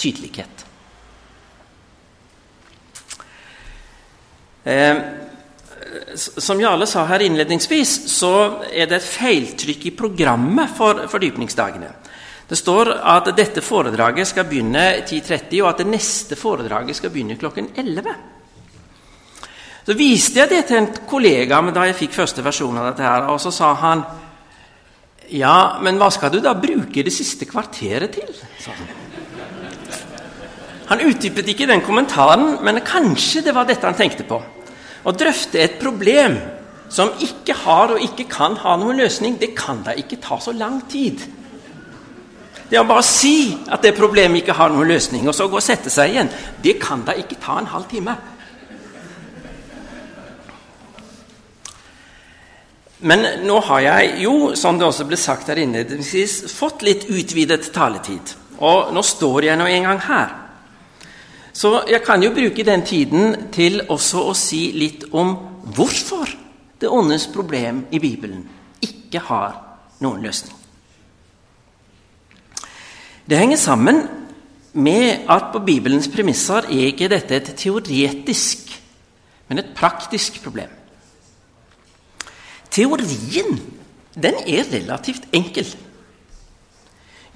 tydelighet. 0.00 0.66
Eh, 4.64 4.96
som 6.18 6.60
Jarle 6.60 6.86
sa 6.86 7.04
her 7.08 7.24
innledningsvis, 7.24 7.94
så 8.12 8.32
er 8.70 8.88
det 8.90 8.98
et 8.98 9.08
feiltrykk 9.08 9.86
i 9.88 9.94
programmet 9.96 10.72
for 10.76 11.06
fordypningsdagene. 11.10 11.90
Det 12.48 12.58
står 12.58 12.90
at 12.98 13.30
dette 13.36 13.62
foredraget 13.64 14.28
skal 14.28 14.44
begynne 14.44 14.84
10.30, 15.06 15.62
og 15.62 15.70
at 15.70 15.80
det 15.80 15.88
neste 15.88 16.36
foredraget 16.36 16.98
skal 16.98 17.12
begynne 17.14 17.38
klokken 17.40 17.70
11. 17.80 18.14
Så 19.86 19.96
viste 19.98 20.42
jeg 20.42 20.50
det 20.50 20.64
til 20.68 20.78
en 20.78 20.90
kollega 21.08 21.58
da 21.74 21.86
jeg 21.88 21.98
fikk 22.04 22.18
første 22.20 22.44
versjon 22.44 22.76
av 22.78 22.90
dette, 22.90 23.06
her, 23.06 23.30
og 23.32 23.40
så 23.42 23.50
sa 23.54 23.72
han 23.82 24.04
Ja, 25.32 25.78
men 25.80 25.96
hva 25.96 26.10
skal 26.12 26.30
du 26.34 26.42
da 26.44 26.52
bruke 26.52 27.02
det 27.02 27.14
siste 27.14 27.48
kvarteret 27.48 28.18
til? 28.18 28.34
sa 28.60 28.76
han. 28.76 28.90
Han 30.92 31.00
utdypet 31.08 31.48
ikke 31.48 31.66
den 31.70 31.80
kommentaren, 31.80 32.58
men 32.60 32.82
kanskje 32.84 33.40
det 33.46 33.54
var 33.56 33.64
dette 33.64 33.86
han 33.86 33.96
tenkte 33.96 34.26
på. 34.28 34.42
Å 35.02 35.14
drøfte 35.14 35.60
et 35.62 35.78
problem 35.82 36.36
som 36.92 37.14
ikke 37.24 37.56
har 37.64 37.94
og 37.94 38.02
ikke 38.04 38.28
kan 38.30 38.54
ha 38.62 38.76
noen 38.78 39.00
løsning, 39.00 39.38
det 39.40 39.54
kan 39.58 39.80
da 39.86 39.94
ikke 39.96 40.20
ta 40.22 40.38
så 40.40 40.52
lang 40.54 40.82
tid. 40.92 41.22
Det 42.68 42.80
å 42.80 42.86
bare 42.88 43.04
si 43.04 43.52
at 43.68 43.82
det 43.84 43.94
problemet 43.96 44.42
ikke 44.42 44.56
har 44.56 44.72
noen 44.72 44.88
løsning, 44.88 45.26
og 45.28 45.36
så 45.36 45.48
gå 45.48 45.58
og 45.58 45.64
sette 45.64 45.92
seg 45.92 46.12
igjen, 46.14 46.30
det 46.64 46.78
kan 46.80 47.02
da 47.04 47.16
ikke 47.18 47.40
ta 47.40 47.58
en 47.60 47.68
halv 47.72 47.88
time. 47.90 48.14
Men 53.02 53.26
nå 53.42 53.58
har 53.66 53.80
jeg 53.82 54.12
jo, 54.22 54.34
som 54.54 54.78
det 54.78 54.86
også 54.86 55.08
ble 55.08 55.18
sagt 55.18 55.50
her 55.50 55.58
innledningsvis, 55.58 56.44
fått 56.54 56.84
litt 56.86 57.08
utvidet 57.10 57.72
taletid. 57.74 58.36
Og 58.62 58.92
nå 58.94 59.02
står 59.02 59.48
jeg 59.48 59.58
nå 59.58 59.66
en 59.66 59.88
gang 59.88 60.02
her. 60.06 60.36
Så 61.52 61.82
jeg 61.90 62.00
kan 62.04 62.22
jo 62.22 62.32
bruke 62.32 62.64
den 62.64 62.84
tiden 62.86 63.50
til 63.52 63.82
også 63.92 64.24
å 64.30 64.34
si 64.36 64.70
litt 64.76 65.04
om 65.12 65.34
hvorfor 65.76 66.30
det 66.80 66.90
åndes 66.90 67.28
problem 67.32 67.84
i 67.92 68.00
Bibelen 68.02 68.46
ikke 68.82 69.20
har 69.28 69.58
noen 70.02 70.24
løsning. 70.24 70.56
Det 73.28 73.38
henger 73.38 73.60
sammen 73.60 74.00
med 74.72 75.28
at 75.30 75.52
på 75.52 75.60
Bibelens 75.66 76.08
premisser 76.10 76.66
er 76.66 76.88
ikke 76.88 77.10
dette 77.12 77.36
et 77.36 77.52
teoretisk, 77.56 78.72
men 79.48 79.60
et 79.60 79.74
praktisk 79.76 80.40
problem. 80.42 80.72
Teorien 82.72 83.60
den 84.16 84.40
er 84.46 84.68
relativt 84.72 85.28
enkel. 85.32 85.68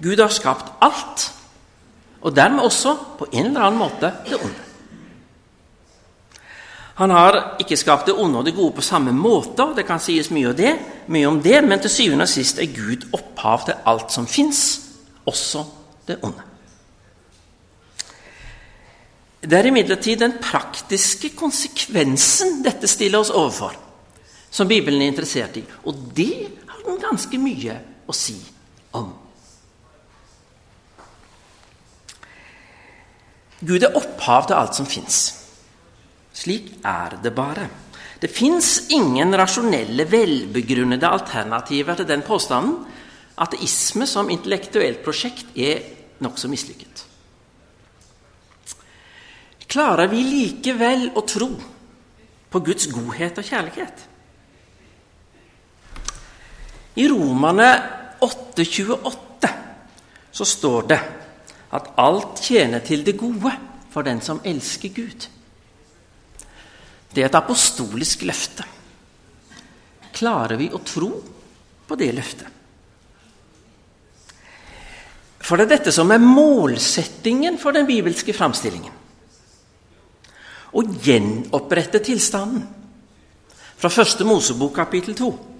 Gud 0.02 0.20
har 0.20 0.32
skapt 0.32 0.72
alt 0.84 1.30
og 2.20 2.36
dermed 2.36 2.64
også 2.64 2.94
på 3.18 3.28
en 3.32 3.50
eller 3.50 3.66
annen 3.66 3.80
måte 3.80 4.12
det 4.28 4.38
onde. 4.38 4.62
Han 6.96 7.12
har 7.12 7.36
ikke 7.60 7.76
skapt 7.76 8.08
det 8.08 8.14
onde 8.16 8.38
og 8.40 8.46
det 8.46 8.54
gode 8.56 8.72
på 8.78 8.84
samme 8.84 9.12
måte, 9.12 9.60
og 9.60 9.76
det 9.76 9.84
kan 9.84 10.00
sies 10.00 10.30
mye, 10.32 10.54
det, 10.56 10.72
mye 11.12 11.28
om 11.28 11.42
det, 11.44 11.58
men 11.64 11.80
til 11.84 11.92
syvende 11.92 12.24
og 12.24 12.32
sist 12.32 12.60
er 12.62 12.72
Gud 12.72 13.04
opphav 13.12 13.66
til 13.66 13.82
alt 13.84 14.14
som 14.14 14.26
fins, 14.26 14.62
også 15.28 15.64
det 16.08 16.16
onde. 16.24 16.46
Det 19.46 19.58
er 19.58 19.68
imidlertid 19.68 20.16
den 20.24 20.38
praktiske 20.42 21.34
konsekvensen 21.36 22.62
dette 22.64 22.88
stiller 22.88 23.20
oss 23.20 23.30
overfor, 23.30 23.76
som 24.50 24.68
Bibelen 24.68 25.04
er 25.04 25.12
interessert 25.12 25.60
i, 25.60 25.66
og 25.84 26.00
det 26.16 26.32
har 26.64 26.80
den 26.88 26.98
ganske 27.02 27.38
mye 27.38 27.76
å 28.08 28.16
si 28.16 28.38
om. 28.96 29.12
Gud 33.60 33.82
er 33.82 33.96
opphav 33.96 34.48
til 34.48 34.58
alt 34.58 34.76
som 34.76 34.88
fins. 34.88 35.20
Slik 36.36 36.74
er 36.84 37.16
det 37.22 37.32
bare. 37.34 37.68
Det 38.20 38.30
fins 38.32 38.90
ingen 38.92 39.32
rasjonelle, 39.36 40.06
velbegrunnede 40.10 41.08
alternativer 41.08 41.96
til 41.96 42.08
den 42.08 42.24
påstanden. 42.24 42.78
Ateisme 43.36 44.06
som 44.08 44.30
intellektuelt 44.32 45.02
prosjekt 45.04 45.56
er 45.56 45.82
nokså 46.24 46.48
mislykket. 46.48 47.04
Klarer 49.66 50.08
vi 50.08 50.22
likevel 50.24 51.10
å 51.16 51.24
tro 51.28 51.50
på 52.48 52.62
Guds 52.64 52.86
godhet 52.88 53.40
og 53.40 53.44
kjærlighet? 53.44 54.04
I 56.96 57.04
Romane 57.12 57.68
8,28 58.24 59.50
så 60.32 60.46
står 60.48 60.88
det 60.88 61.00
at 61.76 61.92
alt 62.00 62.42
tjener 62.42 62.84
til 62.84 63.04
det 63.06 63.16
gode 63.20 63.52
for 63.92 64.06
den 64.06 64.20
som 64.24 64.40
elsker 64.44 64.92
Gud. 64.96 65.28
Det 67.12 67.22
er 67.22 67.30
et 67.30 67.38
apostolisk 67.38 68.26
løfte. 68.28 68.64
Klarer 70.16 70.56
vi 70.60 70.68
å 70.72 70.82
tro 70.84 71.10
på 71.86 71.98
det 71.98 72.12
løftet? 72.16 72.52
For 75.46 75.56
det 75.56 75.68
er 75.68 75.74
dette 75.76 75.92
som 75.94 76.10
er 76.10 76.22
målsettingen 76.22 77.58
for 77.62 77.76
den 77.76 77.86
bibelske 77.86 78.34
framstillingen. 78.34 78.94
Å 80.76 80.82
gjenopprette 80.82 82.02
tilstanden. 82.02 82.64
Fra 83.76 83.92
første 83.92 84.26
Mosebok 84.26 84.74
kapittel 84.74 85.14
2 85.16 85.55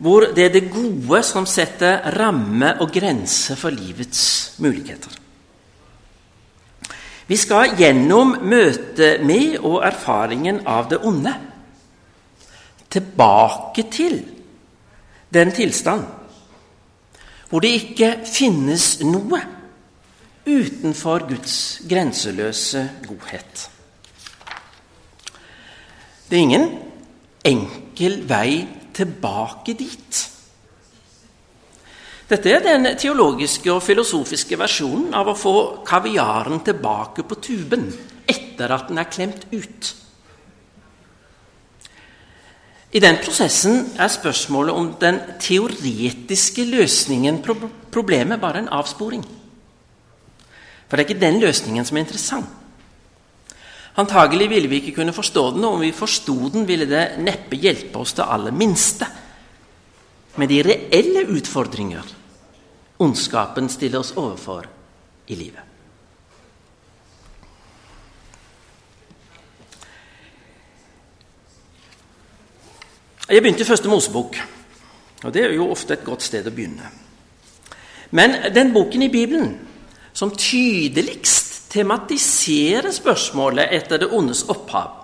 hvor 0.00 0.30
det 0.34 0.46
er 0.46 0.52
det 0.54 0.70
gode 0.72 1.20
som 1.26 1.46
setter 1.48 2.06
ramme 2.16 2.72
og 2.80 2.92
grenser 2.92 3.58
for 3.60 3.74
livets 3.74 4.56
muligheter. 4.64 5.12
Vi 7.28 7.36
skal 7.38 7.76
gjennom 7.78 8.32
møtet 8.42 9.20
med 9.22 9.60
og 9.60 9.84
erfaringen 9.86 10.64
av 10.66 10.88
det 10.90 10.98
onde 11.06 11.34
tilbake 12.90 13.84
til 13.92 14.16
den 15.30 15.52
tilstand 15.54 16.08
hvor 17.50 17.62
det 17.62 17.70
ikke 17.76 18.10
finnes 18.30 19.00
noe 19.02 19.40
utenfor 20.46 21.26
Guds 21.28 21.56
grenseløse 21.90 22.84
godhet. 23.06 23.64
Det 26.30 26.38
er 26.38 26.44
ingen 26.46 26.68
enkel 27.46 28.20
vei 28.30 28.79
tilbake 29.00 29.74
dit. 29.78 30.20
Dette 32.30 32.52
er 32.52 32.62
den 32.62 32.86
teologiske 32.94 33.72
og 33.72 33.82
filosofiske 33.82 34.58
versjonen 34.60 35.16
av 35.18 35.32
å 35.32 35.38
få 35.38 35.54
kaviaren 35.86 36.60
tilbake 36.62 37.24
på 37.26 37.40
tuben 37.42 37.88
etter 38.30 38.70
at 38.70 38.86
den 38.86 39.00
er 39.02 39.10
klemt 39.10 39.48
ut. 39.50 39.90
I 42.90 43.02
den 43.02 43.18
prosessen 43.22 43.92
er 44.02 44.10
spørsmålet 44.10 44.74
om 44.74 44.92
den 45.02 45.20
teoretiske 45.42 46.64
løsningen 46.66 47.38
problemet 47.90 48.42
bare 48.42 48.64
en 48.64 48.72
avsporing. 48.78 49.22
For 50.86 50.98
det 50.98 51.04
er 51.04 51.08
ikke 51.08 51.22
den 51.22 51.38
løsningen 51.42 51.86
som 51.86 51.98
er 51.98 52.06
interessant. 52.06 52.59
Antagelig 53.98 54.46
ville 54.50 54.68
vi 54.70 54.76
ikke 54.80 55.00
kunne 55.00 55.12
forstå 55.12 55.50
den, 55.56 55.64
og 55.64 55.74
om 55.74 55.82
vi 55.82 55.90
forsto 55.92 56.36
den, 56.52 56.68
ville 56.68 56.86
det 56.86 57.18
neppe 57.18 57.58
hjelpe 57.58 57.98
oss 57.98 58.14
det 58.14 58.28
aller 58.28 58.54
minste 58.54 59.08
med 60.38 60.48
de 60.48 60.60
reelle 60.62 61.24
utfordringer 61.34 62.06
ondskapen 63.00 63.68
stiller 63.68 63.98
oss 63.98 64.12
overfor 64.16 64.66
i 65.26 65.36
livet. 65.36 65.66
Jeg 73.30 73.42
begynte 73.42 73.62
i 73.62 73.66
første 73.68 73.88
Mosebok, 73.88 74.36
og 75.22 75.34
det 75.34 75.44
er 75.44 75.52
jo 75.54 75.70
ofte 75.70 75.94
et 75.94 76.04
godt 76.04 76.24
sted 76.26 76.48
å 76.50 76.52
begynne. 76.54 76.88
Men 78.10 78.34
den 78.54 78.72
boken 78.74 79.04
i 79.06 79.12
Bibelen 79.12 79.52
som 80.12 80.32
tydeligst 80.34 81.39
tematisere 81.70 82.92
spørsmålet 82.94 83.70
etter 83.76 84.02
det 84.02 84.10
ondes 84.12 84.42
opphav, 84.50 84.96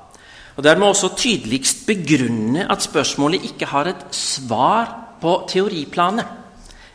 og 0.56 0.64
dermed 0.64 0.88
også 0.88 1.12
tydeligst 1.18 1.84
begrunne 1.86 2.66
at 2.72 2.84
spørsmålet 2.84 3.44
ikke 3.50 3.68
har 3.70 3.90
et 3.90 4.06
svar 4.16 4.88
på 5.20 5.38
teoriplanet. 5.50 6.26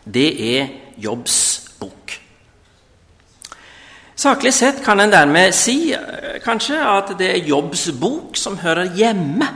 Det 0.01 0.29
er 0.57 0.71
Jobbs 0.97 1.37
bok. 1.79 2.15
Saklig 4.17 4.53
sett 4.53 4.81
kan 4.85 4.99
en 5.01 5.13
dermed 5.13 5.53
si 5.55 5.93
eh, 5.93 6.37
kanskje 6.43 6.77
at 6.77 7.13
det 7.17 7.29
er 7.31 7.47
Jobbs 7.49 7.87
bok 8.01 8.37
som 8.37 8.59
hører 8.61 8.91
hjemme 8.97 9.47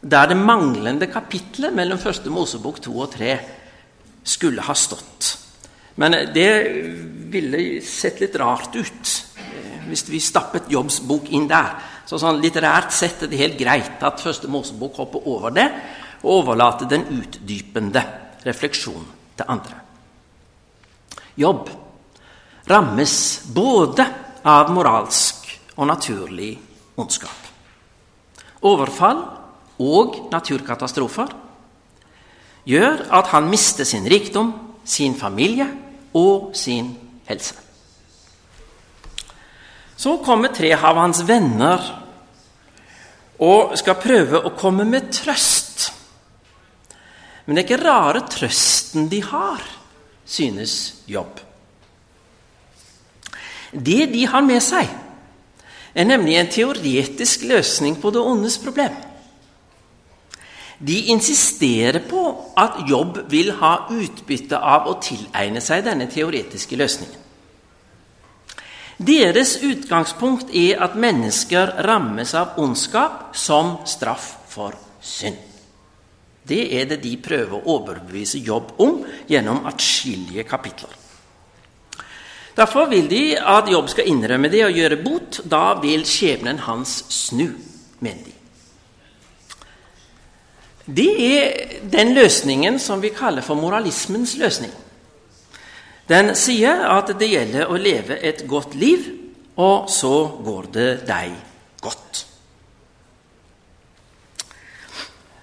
der 0.00 0.30
det 0.30 0.36
manglende 0.36 1.08
kapitlet 1.12 1.74
mellom 1.76 2.00
første 2.00 2.32
Mosebok 2.32 2.80
2 2.80 2.92
og 2.96 3.10
3 3.12 3.34
skulle 4.24 4.64
ha 4.64 4.76
stått. 4.76 5.34
Men 6.00 6.16
det 6.32 6.52
ville 7.32 7.80
sett 7.84 8.22
litt 8.22 8.36
rart 8.40 8.76
ut 8.76 9.12
hvis 9.90 10.06
vi 10.08 10.20
stappet 10.22 10.70
Jobbs 10.70 11.00
bok 11.06 11.28
inn 11.34 11.48
der. 11.50 11.74
Så 12.06 12.18
sånn 12.18 12.40
Litterært 12.42 12.94
sett 12.94 13.24
er 13.24 13.30
det 13.30 13.40
helt 13.40 13.58
greit 13.60 14.02
at 14.06 14.22
første 14.22 14.48
Mosebok 14.50 15.02
hopper 15.02 15.26
over 15.30 15.54
det 15.54 15.68
og 16.22 16.40
overlater 16.40 16.88
den 16.90 17.06
utdypende 17.18 18.02
refleksjonen 18.46 19.06
til 19.36 19.52
andre. 19.52 19.76
Jobb 21.40 21.70
rammes 22.70 23.14
både 23.54 24.06
av 24.46 24.72
moralsk 24.72 25.48
og 25.76 25.88
naturlig 25.88 26.52
ondskap. 27.00 27.48
Overfall 28.66 29.22
og 29.80 30.18
naturkatastrofer 30.32 31.32
gjør 32.68 33.06
at 33.16 33.32
han 33.32 33.48
mister 33.48 33.88
sin 33.88 34.04
rikdom, 34.04 34.52
sin 34.84 35.16
familie 35.16 35.66
og 36.14 36.52
sin 36.56 36.92
helse. 37.28 37.69
Så 40.00 40.16
kommer 40.24 40.48
tre 40.56 40.72
av 40.72 40.96
hans 40.96 41.20
venner 41.28 41.82
og 43.44 43.74
skal 43.76 43.98
prøve 44.00 44.40
å 44.40 44.54
komme 44.56 44.86
med 44.88 45.10
trøst. 45.12 45.90
Men 47.44 47.56
det 47.56 47.62
er 47.62 47.68
ikke 47.68 47.84
rare 47.84 48.22
trøsten 48.30 49.10
de 49.12 49.20
har, 49.26 49.60
synes 50.24 51.02
Jobb. 51.10 51.42
Det 53.70 54.06
de 54.14 54.24
har 54.26 54.44
med 54.46 54.64
seg, 54.64 54.88
er 55.92 56.08
nemlig 56.08 56.38
en 56.38 56.52
teoretisk 56.54 57.44
løsning 57.50 58.00
på 58.00 58.12
det 58.14 58.24
ondes 58.24 58.56
problem. 58.62 58.96
De 60.80 60.96
insisterer 61.12 62.00
på 62.08 62.22
at 62.56 62.86
Jobb 62.88 63.26
vil 63.28 63.52
ha 63.60 63.74
utbytte 63.92 64.56
av 64.56 64.88
å 64.88 64.96
tilegne 65.02 65.60
seg 65.60 65.84
denne 65.84 66.08
teoretiske 66.08 66.78
løsningen. 66.80 67.26
Deres 69.00 69.54
utgangspunkt 69.64 70.50
er 70.52 70.82
at 70.84 70.96
mennesker 71.00 71.78
rammes 71.86 72.34
av 72.36 72.58
ondskap 72.60 73.30
som 73.36 73.78
straff 73.88 74.34
for 74.50 74.76
synd. 75.00 75.38
Det 76.44 76.66
er 76.76 76.88
det 76.90 76.98
de 77.00 77.14
prøver 77.22 77.56
å 77.56 77.78
overbevise 77.78 78.42
Jobb 78.44 78.74
om 78.82 78.98
gjennom 79.30 79.64
atskillige 79.70 80.44
kapitler. 80.48 80.92
Derfor 82.56 82.90
vil 82.90 83.08
de 83.08 83.22
at 83.38 83.70
Jobb 83.72 83.88
skal 83.88 84.10
innrømme 84.10 84.50
det 84.52 84.64
og 84.66 84.76
gjøre 84.76 85.00
bot. 85.00 85.40
Da 85.48 85.78
vil 85.80 86.04
skjebnen 86.04 86.60
hans 86.66 86.98
snu, 87.14 87.46
mener 88.04 88.26
de. 88.26 88.36
Det 90.90 91.10
er 91.24 91.76
den 91.88 92.12
løsningen 92.16 92.80
som 92.82 93.00
vi 93.00 93.14
kaller 93.14 93.46
for 93.46 93.56
moralismens 93.56 94.34
løsning. 94.36 94.72
Den 96.10 96.32
sier 96.34 96.82
at 96.90 97.12
det 97.20 97.28
gjelder 97.30 97.70
å 97.70 97.78
leve 97.78 98.16
et 98.18 98.42
godt 98.50 98.74
liv, 98.74 99.06
og 99.60 99.86
så 99.92 100.14
går 100.42 100.66
det 100.74 100.88
deg 101.06 101.36
godt. 101.84 102.24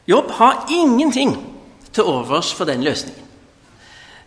Jobb 0.08 0.32
har 0.40 0.68
ingenting 0.72 1.34
til 1.92 2.04
overs 2.04 2.52
for 2.56 2.68
den 2.68 2.84
løsningen. 2.84 3.24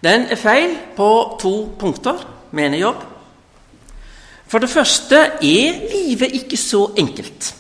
Den 0.01 0.27
er 0.33 0.41
feil 0.41 0.79
på 0.97 1.11
to 1.41 1.55
punkter, 1.79 2.25
mener 2.57 2.81
Jobb. 2.81 3.05
For 4.49 4.65
det 4.65 4.73
første 4.73 5.19
er 5.45 5.83
livet 5.93 6.33
ikke 6.41 6.57
så 6.57 6.87
enkelt 6.99 7.53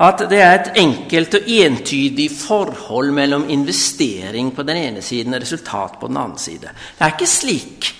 at 0.00 0.22
det 0.30 0.38
er 0.40 0.54
et 0.56 0.70
enkelt 0.80 1.34
og 1.36 1.48
entydig 1.60 2.30
forhold 2.32 3.10
mellom 3.12 3.44
investering 3.52 4.48
på 4.56 4.64
den 4.64 4.78
ene 4.80 5.02
siden 5.04 5.36
og 5.36 5.42
resultat 5.42 5.98
på 6.00 6.08
den 6.08 6.16
andre 6.16 6.40
side. 6.40 6.72
Det 6.96 7.04
er 7.04 7.12
ikke 7.12 7.28
slik 7.28 7.90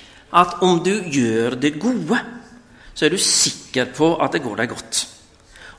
at 0.41 0.61
om 0.65 0.81
du 0.85 0.95
gjør 1.13 1.59
det 1.61 1.75
gode, 1.81 2.21
så 2.95 3.07
er 3.07 3.13
du 3.13 3.21
sikker 3.21 3.93
på 3.97 4.15
at 4.17 4.33
det 4.33 4.43
går 4.45 4.63
deg 4.63 4.73
godt. 4.73 5.03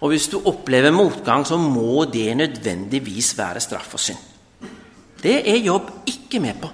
Og 0.02 0.14
hvis 0.14 0.28
du 0.30 0.40
opplever 0.46 0.94
motgang, 0.94 1.46
så 1.46 1.58
må 1.58 2.06
det 2.06 2.38
nødvendigvis 2.38 3.34
være 3.38 3.62
straff 3.62 3.94
og 3.94 4.02
synd. 4.02 4.22
Det 5.22 5.42
er 5.50 5.62
Jobb 5.62 5.92
ikke 6.10 6.40
med 6.42 6.58
på. 6.62 6.70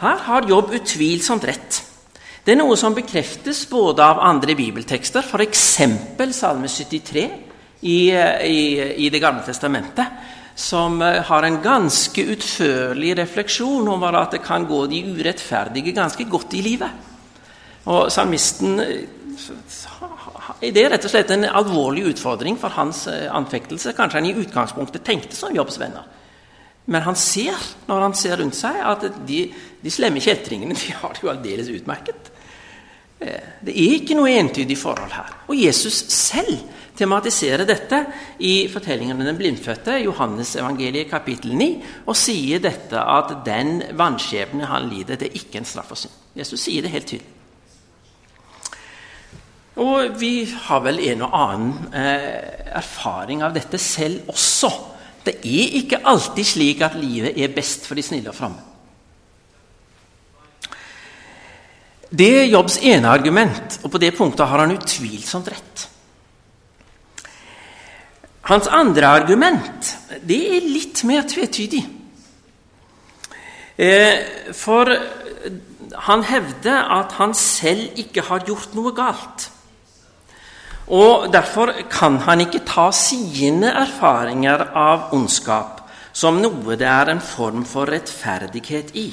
Her 0.00 0.20
har 0.26 0.48
Jobb 0.48 0.72
utvilsomt 0.76 1.44
rett. 1.48 1.80
Det 2.44 2.52
er 2.52 2.60
noe 2.60 2.76
som 2.76 2.96
bekreftes 2.96 3.64
både 3.70 4.04
av 4.04 4.20
andre 4.20 4.56
bibeltekster, 4.56 5.24
f.eks. 5.24 5.64
Salme 6.36 6.68
73 6.68 7.53
i, 7.84 8.10
i, 8.48 8.60
i 9.06 9.10
Det 9.12 9.20
gamle 9.20 9.44
testamentet, 9.44 10.06
som 10.54 11.02
eh, 11.02 11.20
har 11.26 11.42
en 11.42 11.60
ganske 11.62 12.24
utførlig 12.34 13.16
refleksjon 13.18 13.88
over 13.90 14.16
at 14.20 14.36
det 14.36 14.44
kan 14.44 14.64
gå 14.68 14.84
de 14.88 15.02
urettferdige 15.12 15.92
ganske 15.96 16.24
godt 16.30 16.56
i 16.56 16.62
livet. 16.64 17.04
Og 17.90 18.08
salmisten 18.12 18.80
eh, 18.80 19.04
Det 20.60 20.80
er 20.80 20.92
rett 20.94 21.04
og 21.04 21.12
slett 21.12 21.32
en 21.34 21.44
alvorlig 21.44 22.06
utfordring 22.14 22.56
for 22.60 22.72
hans 22.78 23.06
eh, 23.10 23.26
anfektelse. 23.28 23.92
Kanskje 23.96 24.20
han 24.20 24.30
i 24.30 24.36
utgangspunktet 24.44 25.04
tenkte 25.04 25.36
som 25.36 25.54
Jobbs 25.54 25.80
venner. 25.82 26.06
Men 26.86 27.02
han 27.04 27.16
ser 27.16 27.56
når 27.88 28.00
han 28.08 28.14
ser 28.16 28.38
rundt 28.40 28.56
seg, 28.56 28.76
at 28.76 29.04
de, 29.26 29.46
de 29.80 29.92
slemme 29.92 30.22
kjeltringene 30.24 30.76
de 30.80 30.94
har 31.00 31.16
det 31.16 31.24
jo 31.24 31.32
aldeles 31.32 31.72
utmerket. 31.74 32.30
Eh, 33.20 33.52
det 33.64 33.74
er 33.74 33.98
ikke 33.98 34.16
noe 34.18 34.32
entydig 34.32 34.78
forhold 34.80 35.12
her. 35.12 35.36
Og 35.48 35.58
Jesus 35.58 36.04
selv 36.14 36.56
tematiserer 36.96 37.66
dette 37.66 38.00
i 38.38 38.68
fortellingen 38.70 39.18
om 39.18 39.26
den 39.26 39.38
blindfødte, 39.38 39.98
Johannes 40.04 40.54
evangeliet 40.56 41.10
kapittel 41.10 41.54
9, 41.58 41.70
og 42.06 42.18
sier 42.18 42.62
dette 42.62 43.00
at 43.00 43.32
den 43.46 43.80
vanskjebne 43.98 44.68
han 44.70 44.88
lider, 44.90 45.18
det 45.18 45.30
er 45.30 45.40
ikke 45.40 45.60
en 45.60 45.68
straff 45.68 45.90
for 45.92 46.04
synd. 46.04 46.14
Jesus 46.38 46.66
sier 46.66 46.84
det 46.84 46.92
helt 46.94 47.10
tydelig. 47.10 47.30
Og 49.82 50.20
vi 50.20 50.44
har 50.68 50.82
vel 50.84 51.00
en 51.02 51.24
og 51.26 51.32
annen 51.34 51.94
eh, 51.98 52.76
erfaring 52.78 53.42
av 53.42 53.56
dette 53.56 53.78
selv 53.82 54.30
også. 54.30 54.70
Det 55.24 55.40
er 55.40 55.74
ikke 55.80 56.04
alltid 56.06 56.46
slik 56.46 56.84
at 56.86 56.94
livet 57.00 57.34
er 57.34 57.50
best 57.54 57.88
for 57.88 57.98
de 57.98 58.04
snille 58.06 58.30
og 58.30 58.38
framme. 58.38 58.62
Det 62.14 62.30
er 62.44 62.52
Jobbs 62.52 62.76
ene 62.86 63.10
argument, 63.10 63.80
og 63.82 63.90
på 63.90 63.98
det 63.98 64.12
punktet 64.14 64.46
har 64.46 64.62
han 64.62 64.76
utvilsomt 64.76 65.50
rett. 65.50 65.88
Hans 68.44 68.68
andre 68.68 69.08
argument 69.08 69.94
det 70.24 70.40
er 70.56 70.66
litt 70.68 71.02
mer 71.08 71.24
tvetydig. 71.28 71.82
Eh, 73.80 74.52
for 74.54 74.90
han 76.08 76.24
hevder 76.28 76.90
at 76.98 77.16
han 77.18 77.34
selv 77.34 77.98
ikke 77.98 78.26
har 78.28 78.44
gjort 78.46 78.74
noe 78.76 78.92
galt. 78.96 79.48
Og 80.92 81.30
Derfor 81.32 81.72
kan 81.90 82.18
han 82.26 82.44
ikke 82.44 82.64
ta 82.68 82.90
sine 82.92 83.72
erfaringer 83.72 84.68
av 84.76 85.14
ondskap 85.16 85.80
som 86.14 86.38
noe 86.42 86.76
det 86.78 86.86
er 86.86 87.10
en 87.10 87.22
form 87.24 87.64
for 87.66 87.90
rettferdighet 87.90 88.92
i. 88.94 89.08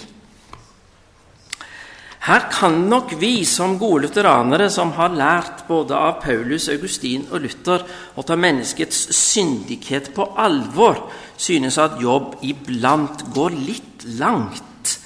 Her 2.22 2.44
kan 2.54 2.76
nok 2.86 3.16
vi 3.18 3.42
som 3.50 3.80
gode 3.82 4.04
lutheranere, 4.06 4.68
som 4.70 4.92
har 4.94 5.10
lært 5.10 5.64
både 5.66 5.98
av 5.98 6.20
Paulus, 6.22 6.68
Augustin 6.70 7.24
og 7.32 7.42
Luther 7.42 7.82
å 8.14 8.22
ta 8.22 8.38
menneskets 8.38 9.08
syndighet 9.18 10.12
på 10.14 10.28
alvor, 10.38 11.08
synes 11.34 11.80
at 11.82 11.98
Jobb 12.02 12.44
iblant 12.46 13.26
går 13.34 13.58
litt 13.58 14.06
langt 14.22 15.00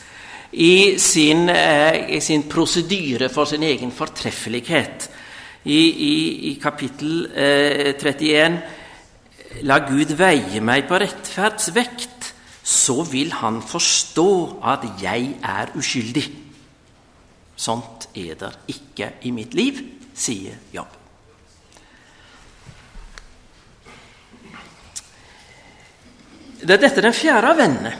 i 0.51 0.99
sin, 0.99 1.47
eh, 1.49 2.19
sin 2.19 2.49
prosedyre 2.51 3.29
for 3.29 3.47
sin 3.47 3.63
egen 3.63 3.95
fortreffelighet 3.95 5.09
i, 5.63 5.79
i, 5.87 6.15
i 6.51 6.55
kapittel 6.59 7.29
eh, 7.31 7.95
31 7.95 8.59
La 9.63 9.79
Gud 9.87 10.11
veie 10.19 10.59
meg 10.59 10.83
på 10.89 10.99
rettferdsvekt, 10.99 12.33
så 12.59 13.05
vil 13.07 13.31
Han 13.39 13.61
forstå 13.63 14.31
at 14.67 14.83
jeg 14.99 15.37
er 15.39 15.71
uskyldig. 15.79 16.44
Sånt 17.55 18.09
er 18.13 18.35
det 18.39 18.51
ikke 18.73 19.13
i 19.27 19.31
mitt 19.35 19.55
liv, 19.55 19.79
sier 20.15 20.59
Jobb. 20.75 21.01
Det 26.65 26.73
er 26.73 26.81
dette 26.81 27.03
den 27.03 27.13
fjerde 27.13 27.51
av 27.51 27.59
vennene, 27.59 27.91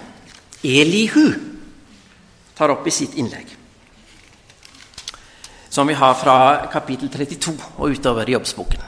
Elihu, 0.65 1.27
tar 2.55 2.71
opp 2.73 2.87
i 2.87 2.93
sitt 2.93 3.13
innlegg 3.19 3.51
som 5.75 5.87
vi 5.87 5.93
har 5.93 6.13
fra 6.13 6.67
kapittel 6.71 7.09
32 7.11 7.51
og 7.75 7.89
utover 7.91 8.29
i 8.29 8.31
jobbsboken. 8.31 8.83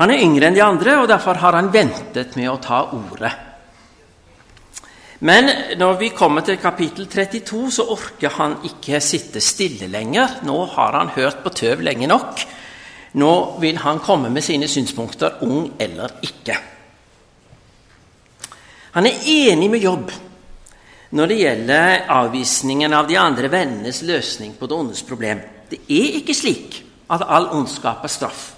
Han 0.00 0.10
er 0.10 0.24
yngre 0.24 0.48
enn 0.48 0.56
de 0.56 0.64
andre, 0.64 0.96
og 0.98 1.06
derfor 1.06 1.38
har 1.38 1.54
han 1.54 1.68
ventet 1.70 2.34
med 2.34 2.50
å 2.50 2.56
ta 2.58 2.80
ordet. 2.96 3.30
Men 5.20 5.50
når 5.76 5.98
vi 6.00 6.08
kommer 6.16 6.40
til 6.40 6.56
kapittel 6.56 7.08
32, 7.08 7.66
så 7.72 7.84
orker 7.92 8.32
han 8.38 8.56
ikke 8.64 9.02
sitte 9.04 9.42
stille 9.44 9.90
lenger. 9.92 10.40
Nå 10.48 10.64
har 10.72 10.96
han 10.96 11.12
hørt 11.16 11.42
på 11.44 11.52
tøv 11.52 11.84
lenge 11.84 12.08
nok. 12.08 12.40
Nå 13.20 13.32
vil 13.60 13.78
han 13.82 14.00
komme 14.00 14.30
med 14.32 14.42
sine 14.46 14.68
synspunkter, 14.68 15.42
ung 15.44 15.74
eller 15.80 16.14
ikke. 16.24 16.56
Han 18.96 19.06
er 19.06 19.22
enig 19.26 19.70
med 19.70 19.84
Jobb 19.84 20.10
når 21.10 21.26
det 21.26 21.38
gjelder 21.40 22.04
avvisningen 22.14 22.94
av 22.94 23.08
de 23.08 23.18
andre 23.18 23.50
vennenes 23.50 24.02
løsning 24.06 24.54
på 24.58 24.68
det 24.70 24.76
ondes 24.78 25.02
problem. 25.02 25.42
Det 25.70 25.82
er 25.90 26.18
ikke 26.20 26.34
slik 26.38 26.80
at 27.10 27.26
all 27.26 27.50
ondskap 27.58 28.04
er 28.06 28.12
straff 28.14 28.52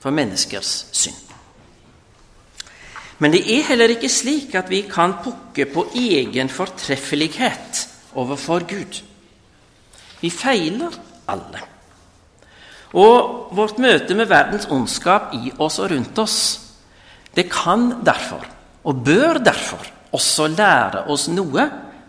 for 0.00 0.14
menneskers 0.14 0.86
synd. 0.94 1.25
Men 3.18 3.32
det 3.32 3.44
er 3.48 3.64
heller 3.70 3.94
ikke 3.94 4.10
slik 4.12 4.54
at 4.58 4.68
vi 4.70 4.82
kan 4.90 5.16
pukke 5.24 5.64
på 5.72 5.86
egen 5.96 6.50
fortreffelighet 6.52 7.86
overfor 8.14 8.66
Gud. 8.68 9.00
Vi 10.20 10.30
feiler 10.30 10.92
alle. 11.28 11.62
Og 12.96 13.48
vårt 13.56 13.80
møte 13.82 14.14
med 14.16 14.28
verdens 14.28 14.68
ondskap 14.72 15.32
i 15.36 15.50
oss 15.58 15.78
og 15.80 15.90
rundt 15.90 16.18
oss, 16.18 16.38
det 17.36 17.48
kan 17.52 17.90
derfor, 18.04 18.44
og 18.84 19.04
bør 19.04 19.40
derfor, 19.44 19.92
også 20.12 20.46
lære 20.48 21.02
oss 21.12 21.26
noe 21.28 21.66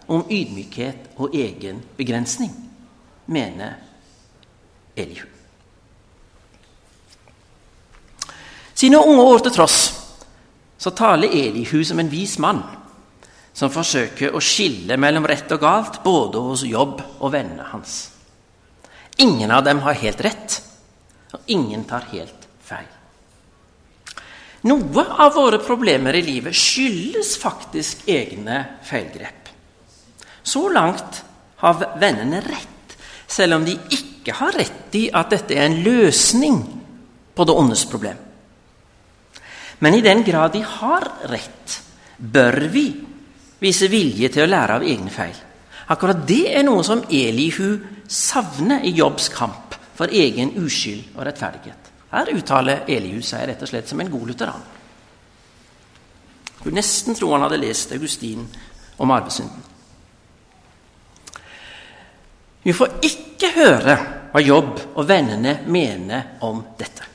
om 0.07 0.21
ydmykhet 0.31 1.17
og 1.19 1.33
egen 1.35 1.81
begrensning, 1.97 2.53
mener 3.27 3.73
Elihu. 4.95 5.25
Sine 8.77 9.01
unge 9.01 9.23
år 9.23 9.41
til 9.43 9.55
tross 9.57 9.96
så 10.77 10.93
taler 10.93 11.33
Elihu 11.33 11.83
som 11.85 11.99
en 11.99 12.11
vis 12.11 12.37
mann 12.39 12.61
som 13.57 13.71
forsøker 13.73 14.35
å 14.37 14.41
skille 14.43 14.99
mellom 15.01 15.25
rett 15.25 15.49
og 15.55 15.63
galt 15.63 16.03
både 16.03 16.41
hos 16.45 16.61
jobb 16.67 16.99
og 17.17 17.31
vennene 17.33 17.65
hans. 17.71 17.95
Ingen 19.17 19.49
av 19.49 19.63
dem 19.65 19.81
har 19.81 19.97
helt 19.97 20.21
rett, 20.21 20.59
og 21.33 21.49
ingen 21.49 21.87
tar 21.89 22.05
helt 22.11 22.45
feil. 22.61 22.85
Noe 24.69 25.05
av 25.23 25.33
våre 25.37 25.57
problemer 25.63 26.17
i 26.17 26.21
livet 26.25 26.53
skyldes 26.53 27.33
faktisk 27.41 28.05
egne 28.09 28.59
feilgrep. 28.85 29.49
Så 30.45 30.67
langt 30.69 31.23
har 31.63 31.81
vennene 31.97 32.43
rett, 32.45 32.97
selv 33.25 33.57
om 33.57 33.65
de 33.65 33.73
ikke 33.73 34.37
har 34.37 34.53
rett 34.53 34.95
i 35.01 35.07
at 35.09 35.33
dette 35.33 35.57
er 35.57 35.65
en 35.65 35.81
løsning 35.81 36.61
på 37.33 37.45
det 37.47 37.57
ondes 37.57 37.87
problem. 37.89 38.26
Men 39.79 39.93
i 39.93 40.01
den 40.01 40.23
grad 40.23 40.51
de 40.51 40.63
har 40.65 41.05
rett, 41.29 41.81
bør 42.17 42.59
vi 42.73 42.87
vise 43.59 43.89
vilje 43.89 44.29
til 44.33 44.45
å 44.45 44.49
lære 44.49 44.79
av 44.79 44.85
egne 44.85 45.13
feil. 45.13 45.35
Akkurat 45.93 46.23
det 46.27 46.43
er 46.57 46.65
noe 46.67 46.83
som 46.83 47.03
Elihu 47.13 47.77
savner 48.09 48.83
i 48.85 48.95
Jobbs 48.97 49.29
kamp 49.33 49.77
for 49.97 50.11
egen 50.13 50.55
uskyld 50.59 51.15
og 51.15 51.25
rettferdighet. 51.27 51.93
Her 52.11 52.31
uttaler 52.33 52.87
Elihu 52.89 53.21
seg 53.25 53.47
rett 53.49 53.63
og 53.63 53.69
slett 53.69 53.89
som 53.89 54.01
en 54.01 54.11
god 54.11 54.27
lutheran. 54.31 54.67
Du 56.63 56.71
nesten 56.73 57.15
tro 57.15 57.31
han 57.33 57.45
hadde 57.45 57.59
lest 57.61 57.93
Augustin 57.95 58.45
om 58.97 59.11
arvesynden. 59.13 59.65
Vi 62.63 62.73
får 62.75 62.97
ikke 63.07 63.51
høre 63.55 63.97
hva 64.33 64.41
Jobb 64.43 64.73
og 64.97 65.05
vennene 65.07 65.61
mener 65.71 66.33
om 66.43 66.59
dette. 66.79 67.05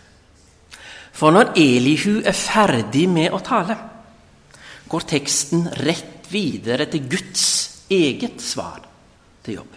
For 1.23 1.31
når 1.31 1.53
Elihu 1.55 2.17
er 2.27 2.35
ferdig 2.35 3.05
med 3.07 3.31
å 3.31 3.39
tale, 3.47 3.77
går 4.91 5.05
teksten 5.07 5.69
rett 5.87 6.27
videre 6.33 6.89
til 6.91 7.05
Guds 7.13 7.45
eget 7.95 8.43
svar 8.43 8.81
til 9.47 9.61
Jobb. 9.61 9.77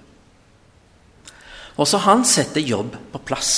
Også 1.86 2.02
han 2.02 2.26
setter 2.26 2.66
Jobb 2.66 2.98
på 3.14 3.22
plass. 3.30 3.54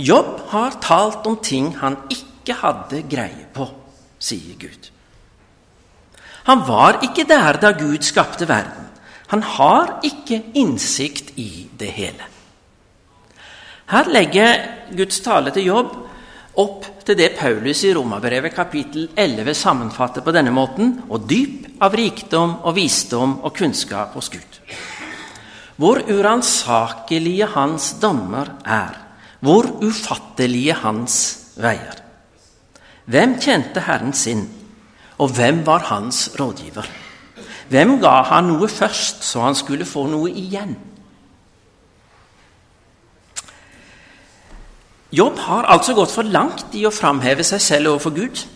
Jobb 0.00 0.32
har 0.54 0.80
talt 0.80 1.28
om 1.28 1.36
ting 1.44 1.74
han 1.82 2.00
ikke 2.08 2.56
hadde 2.62 3.04
greie 3.04 3.44
på, 3.52 3.68
sier 4.16 4.56
Gud. 4.56 4.88
Han 6.48 6.64
var 6.64 7.02
ikke 7.04 7.28
der 7.28 7.60
da 7.60 7.76
Gud 7.76 8.00
skapte 8.00 8.48
verden. 8.48 8.88
Han 9.28 9.44
har 9.44 9.98
ikke 10.08 10.40
innsikt 10.56 11.34
i 11.36 11.68
det 11.76 11.92
hele. 12.00 12.32
Her 13.92 14.08
legger 14.08 14.70
Guds 14.96 15.20
tale 15.20 15.52
til 15.52 15.68
jobb 15.68 16.06
opp 16.58 16.86
til 17.06 17.18
det 17.18 17.34
Paulus 17.38 17.84
i 17.86 17.92
Romerbrevet 17.94 18.54
kapittel 18.54 19.08
11 19.14 19.54
sammenfatter 19.54 20.24
på 20.24 20.34
denne 20.34 20.52
måten 20.54 20.96
og 21.08 21.28
dyp 21.30 21.68
av 21.82 21.94
rikdom 21.96 22.56
og 22.64 22.74
visdom 22.76 23.38
og 23.44 23.54
kunnskap 23.56 24.16
hos 24.18 24.30
Gud. 24.32 24.58
Hvor 25.80 26.02
uransakelige 26.10 27.46
hans 27.54 27.94
dommer 28.02 28.56
er, 28.66 28.98
hvor 29.40 29.68
ufattelige 29.80 30.76
hans 30.82 31.16
veier. 31.56 32.02
Hvem 33.10 33.38
kjente 33.40 33.82
Herren 33.86 34.12
sin, 34.12 34.44
og 35.18 35.32
hvem 35.36 35.64
var 35.66 35.88
hans 35.88 36.28
rådgiver? 36.38 36.86
Hvem 37.70 37.96
ga 38.02 38.20
han 38.28 38.50
noe 38.50 38.68
først, 38.68 39.24
så 39.24 39.46
han 39.46 39.56
skulle 39.56 39.88
få 39.88 40.06
noe 40.10 40.30
igjen? 40.30 40.74
Jobb 45.10 45.38
har 45.42 45.66
altså 45.74 45.94
gått 45.94 46.12
for 46.14 46.26
langt 46.26 46.74
i 46.78 46.84
å 46.86 46.94
framheve 46.94 47.42
seg 47.46 47.62
selv 47.62 47.94
overfor 47.94 48.14
Gud. 48.14 48.46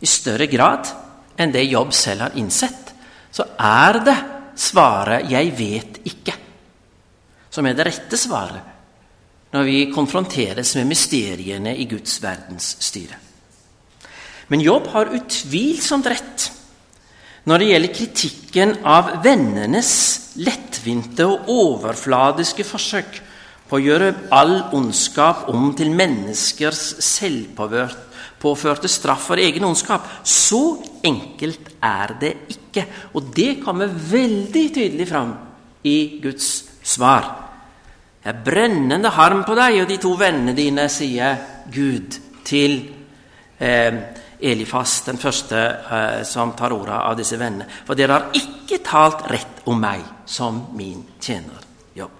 i 0.00 0.06
større 0.08 0.46
grad 0.48 0.88
enn 1.36 1.52
det 1.52 1.66
Jobb 1.68 1.92
selv 1.92 2.22
har 2.24 2.36
innsett, 2.40 2.94
så 3.30 3.44
er 3.58 3.98
det 4.00 4.16
svaret 4.56 5.28
'jeg 5.30 5.52
vet 5.58 5.98
ikke' 6.04 6.38
som 7.50 7.66
er 7.66 7.74
det 7.74 7.86
rette 7.86 8.16
svaret 8.16 8.62
når 9.52 9.64
vi 9.66 9.92
konfronteres 9.92 10.74
med 10.78 10.86
mysteriene 10.86 11.76
i 11.76 11.84
Guds 11.84 12.22
verdensstyre. 12.22 13.16
Men 14.48 14.60
Jobb 14.60 14.86
har 14.86 15.10
utvilsomt 15.14 16.06
rett 16.06 16.50
når 17.44 17.58
det 17.58 17.70
gjelder 17.70 17.94
kritikken 17.94 18.76
av 18.84 19.10
vennenes 19.24 19.92
lettvinte 20.36 21.26
og 21.26 21.48
overfladiske 21.48 22.64
forsøk 22.64 23.20
på 23.70 23.78
å 23.78 23.84
gjøre 23.84 24.14
all 24.34 24.56
ondskap 24.76 25.46
om 25.52 25.70
til 25.78 25.92
menneskers 25.94 26.82
selvpåførte 27.06 28.90
straff 28.90 29.28
for 29.30 29.38
egen 29.38 29.68
ondskap. 29.68 30.08
Så 30.26 30.80
enkelt 31.06 31.70
er 31.78 32.16
det 32.20 32.32
ikke. 32.50 32.84
Og 33.14 33.30
det 33.36 33.60
kommer 33.62 33.86
veldig 33.86 34.66
tydelig 34.74 35.06
fram 35.08 35.36
i 35.86 36.20
Guds 36.22 36.50
svar. 36.82 37.30
Jeg 38.20 38.34
er 38.34 38.42
brennende 38.44 39.14
harm 39.16 39.44
på 39.48 39.54
deg 39.56 39.78
og 39.80 39.88
de 39.88 39.96
to 40.02 40.16
vennene 40.20 40.52
dine, 40.56 40.90
sier 40.92 41.38
Gud 41.72 42.18
til 42.44 42.74
eh, 43.56 44.00
Elifas, 44.40 44.98
den 45.06 45.20
første 45.20 45.56
eh, 45.56 46.20
som 46.28 46.52
tar 46.56 46.74
ordet 46.76 46.98
av 46.98 47.16
disse 47.16 47.38
vennene. 47.40 47.68
For 47.86 47.96
dere 47.96 48.18
har 48.18 48.36
ikke 48.36 48.82
talt 48.84 49.24
rett 49.30 49.64
om 49.68 49.80
meg 49.80 50.04
som 50.28 50.66
min 50.76 51.02
tjener. 51.20 51.64
Jobb. 51.96 52.12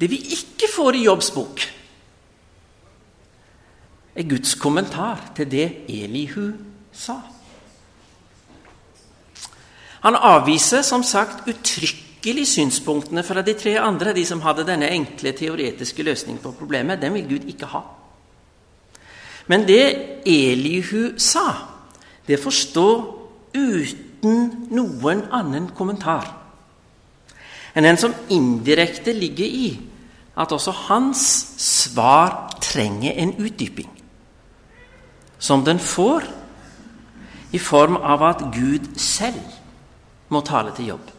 Det 0.00 0.10
vi 0.10 0.18
ikke 0.34 0.70
får 0.70 0.94
i 0.94 1.04
Jobbs 1.04 1.30
bok, 1.34 1.64
er 4.18 4.26
Guds 4.26 4.54
kommentar 4.58 5.32
til 5.36 5.50
det 5.50 5.66
Elihu 5.88 6.52
sa. 6.92 7.18
Han 10.02 10.14
avviser 10.14 10.82
som 10.82 11.02
sagt 11.02 11.46
uttrykkelig 11.50 12.46
synspunktene 12.46 13.22
fra 13.26 13.42
de 13.42 13.54
tre 13.58 13.76
andre, 13.82 14.14
de 14.14 14.24
som 14.26 14.42
hadde 14.42 14.66
denne 14.66 14.90
enkle 14.94 15.32
teoretiske 15.38 16.02
løsningen 16.02 16.42
på 16.42 16.54
problemet. 16.58 17.02
Den 17.02 17.14
vil 17.14 17.28
Gud 17.28 17.46
ikke 17.50 17.70
ha. 17.70 17.82
Men 19.46 19.66
det 19.66 20.22
Elihu 20.26 21.18
sa, 21.18 21.46
det 22.26 22.38
får 22.42 22.54
stå 22.54 22.88
uten 23.54 24.66
noen 24.70 25.24
annen 25.32 25.70
kommentar 25.74 26.37
enn 27.74 27.84
den 27.84 28.00
som 28.00 28.14
indirekte 28.30 29.12
ligger 29.12 29.46
i 29.46 29.68
at 30.38 30.52
også 30.52 30.70
hans 30.70 31.22
svar 31.58 32.58
trenger 32.62 33.12
en 33.12 33.34
utdyping, 33.38 33.90
som 35.38 35.64
den 35.64 35.78
får 35.78 36.26
i 37.52 37.58
form 37.58 37.96
av 37.96 38.22
at 38.22 38.44
Gud 38.54 38.92
selv 38.96 39.40
må 40.28 40.40
tale 40.40 40.74
til 40.76 40.92
Jobb. 40.92 41.10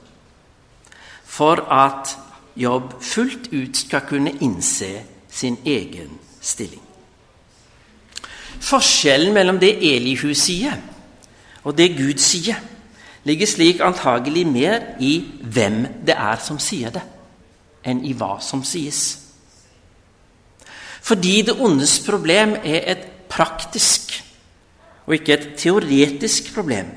For 1.25 1.61
at 1.73 2.17
Jobb 2.55 2.93
fullt 3.01 3.49
ut 3.53 3.77
skal 3.77 4.05
kunne 4.07 4.35
innse 4.41 4.89
sin 5.29 5.57
egen 5.65 6.17
stilling. 6.41 6.81
Forskjellen 8.59 9.33
mellom 9.33 9.59
det 9.59 9.77
Elihu 9.95 10.33
sier, 10.35 10.75
og 11.63 11.77
det 11.77 11.95
Gud 11.97 12.19
sier, 12.19 12.59
ligger 13.27 13.49
slik 13.49 13.81
antagelig 13.83 14.45
mer 14.47 14.95
i 14.99 15.19
hvem 15.43 15.81
det 16.05 16.15
er 16.15 16.39
som 16.43 16.59
sier 16.61 16.93
det, 16.93 17.03
enn 17.83 18.03
i 18.05 18.13
hva 18.17 18.37
som 18.43 18.63
sies. 18.63 19.01
Fordi 21.01 21.41
det 21.47 21.57
ondes 21.59 21.99
problem 22.05 22.57
er 22.63 22.83
et 22.91 23.05
praktisk 23.29 24.17
og 25.07 25.15
ikke 25.15 25.33
et 25.33 25.47
teoretisk 25.57 26.51
problem, 26.53 26.91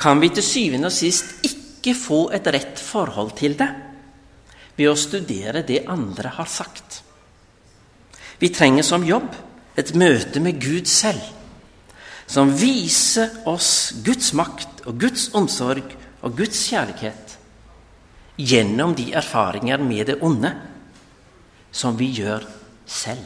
kan 0.00 0.20
vi 0.20 0.30
til 0.34 0.42
syvende 0.42 0.88
og 0.88 0.96
sist 0.96 1.44
ikke 1.46 1.94
få 1.94 2.20
et 2.34 2.46
rett 2.50 2.80
forhold 2.80 3.34
til 3.38 3.54
det 3.58 3.68
ved 4.78 4.88
å 4.88 4.96
studere 4.98 5.62
det 5.66 5.84
andre 5.92 6.32
har 6.38 6.48
sagt. 6.48 7.02
Vi 8.40 8.48
trenger 8.48 8.86
som 8.86 9.04
jobb 9.04 9.28
et 9.78 9.92
møte 9.94 10.40
med 10.40 10.58
Gud 10.62 10.88
selv, 10.88 11.20
som 12.26 12.54
viser 12.56 13.42
oss 13.50 13.92
Guds 14.04 14.32
makt 14.38 14.79
og 14.90 14.98
Guds 14.98 15.28
omsorg 15.38 15.94
og 16.26 16.36
Guds 16.36 16.64
kjærlighet 16.68 17.36
gjennom 18.40 18.94
de 18.98 19.12
erfaringer 19.14 19.82
med 19.82 20.10
det 20.10 20.18
onde 20.24 20.50
som 21.70 21.98
vi 21.98 22.10
gjør 22.16 22.42
selv. 22.90 23.22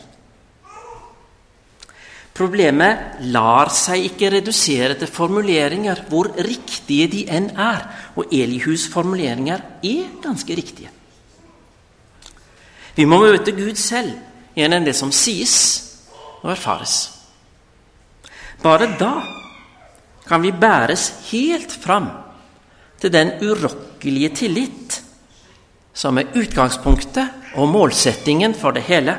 Problemet 2.34 3.22
lar 3.30 3.70
seg 3.70 4.08
ikke 4.08 4.32
redusere 4.34 4.96
til 4.98 5.10
formuleringer 5.10 6.02
hvor 6.10 6.32
riktige 6.34 7.06
de 7.12 7.20
enn 7.30 7.52
er. 7.54 7.84
Og 8.18 8.32
Elihus 8.34 8.88
formuleringer 8.90 9.62
er 9.86 10.08
ganske 10.22 10.56
riktige. 10.58 10.90
Vi 12.94 13.06
må 13.06 13.20
møte 13.22 13.54
Gud 13.54 13.78
selv 13.78 14.16
gjennom 14.58 14.84
det 14.86 14.96
som 14.98 15.14
sies 15.14 15.54
og 16.42 16.50
erfares. 16.56 16.96
Bare 18.62 18.90
da 18.98 19.14
kan 20.28 20.42
vi 20.42 20.52
bæres 20.52 21.10
helt 21.30 21.72
fram 21.72 22.08
til 23.00 23.12
den 23.12 23.34
urokkelige 23.44 24.28
tillit 24.34 25.00
som 25.94 26.18
er 26.18 26.32
utgangspunktet 26.34 27.54
og 27.54 27.68
målsettingen 27.68 28.54
for 28.54 28.74
det 28.74 28.82
hele. 28.88 29.14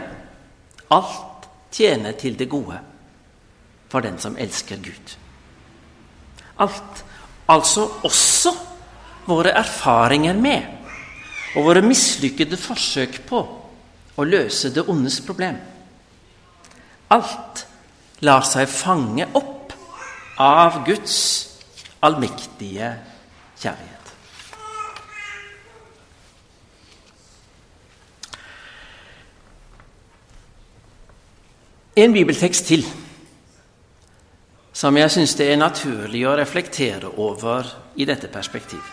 Alt 0.91 1.47
tjener 1.71 2.17
til 2.19 2.35
det 2.39 2.49
gode 2.49 2.79
for 3.89 4.03
den 4.03 4.17
som 4.19 4.37
elsker 4.37 4.81
Gud. 4.83 5.17
Alt. 6.59 7.03
Altså 7.47 7.83
også 8.03 8.55
våre 9.27 9.51
erfaringer 9.53 10.33
med 10.33 10.63
og 11.55 11.67
våre 11.67 11.83
mislykkede 11.85 12.57
forsøk 12.57 13.19
på 13.29 13.41
å 14.17 14.25
løse 14.25 14.71
det 14.73 14.87
ondes 14.89 15.19
problem. 15.21 15.59
Alt 17.13 17.65
lar 18.25 18.41
seg 18.49 18.65
fange 18.71 19.27
opp 19.37 19.54
av 20.37 20.81
Guds 20.85 21.17
allmektige 22.03 22.91
kjærlighet. 23.59 23.91
En 31.95 32.13
bibeltekst 32.13 32.65
til 32.67 32.83
som 34.75 34.97
jeg 34.99 35.11
syns 35.13 35.37
det 35.39 35.47
er 35.47 35.59
naturlig 35.61 36.25
å 36.27 36.35
reflektere 36.35 37.13
over 37.23 37.69
i 37.95 38.03
dette 38.07 38.27
perspektivet. 38.27 38.91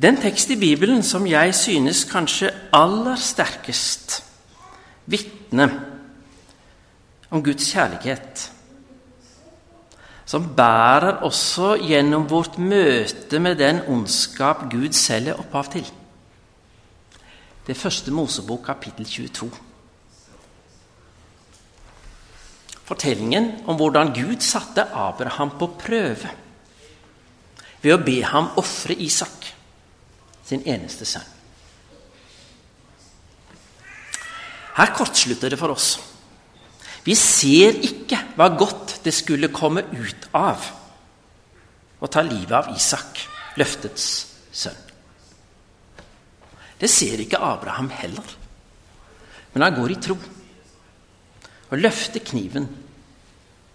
Den 0.00 0.16
tekst 0.16 0.52
i 0.54 0.56
Bibelen 0.56 1.02
som 1.02 1.26
jeg 1.26 1.54
synes 1.58 2.04
kanskje 2.08 2.52
aller 2.72 3.18
sterkest 3.20 4.20
vitner 5.10 5.74
om 7.30 7.42
Guds 7.44 7.66
kjærlighet, 7.74 8.46
som 10.30 10.52
bærer 10.54 11.24
også 11.26 11.72
gjennom 11.82 12.28
vårt 12.30 12.58
møte 12.62 13.40
med 13.42 13.58
den 13.58 13.80
ondskap 13.90 14.68
Gud 14.70 14.94
selv 14.94 15.32
er 15.32 15.40
opphav 15.42 15.72
til. 15.72 15.88
Det 17.66 17.74
er 17.74 17.80
første 17.80 18.14
Mosebok, 18.14 18.62
kapittel 18.68 19.08
22 19.10 19.50
fortellingen 22.90 23.52
om 23.70 23.78
hvordan 23.78 24.10
Gud 24.14 24.40
satte 24.42 24.82
Abraham 24.82 25.52
på 25.58 25.68
prøve 25.78 26.30
ved 27.80 27.94
å 27.94 28.02
be 28.02 28.18
ham 28.26 28.50
ofre 28.60 28.96
Isak, 28.98 29.46
sin 30.44 30.64
eneste 30.66 31.06
sønn. 31.08 31.28
Her 34.74 34.90
kortslutter 34.96 35.52
det 35.52 35.58
for 35.60 35.72
oss. 35.72 35.94
Vi 37.04 37.16
ser 37.16 37.78
ikke 37.84 38.18
hva 38.36 38.50
godt 38.60 38.98
det 39.04 39.14
skulle 39.16 39.52
komme 39.52 39.86
ut 39.94 40.28
av 40.36 40.66
å 42.00 42.08
ta 42.08 42.22
livet 42.24 42.52
av 42.56 42.70
Isak, 42.74 43.22
løftets 43.60 44.06
sønn. 44.52 44.86
Det 46.80 46.88
ser 46.88 47.20
ikke 47.20 47.40
Abraham 47.44 47.90
heller, 47.92 48.36
men 49.52 49.64
han 49.66 49.76
går 49.76 49.92
i 49.92 50.00
tro 50.00 50.16
og 51.70 51.78
løfter 51.78 52.24
kniven 52.24 52.66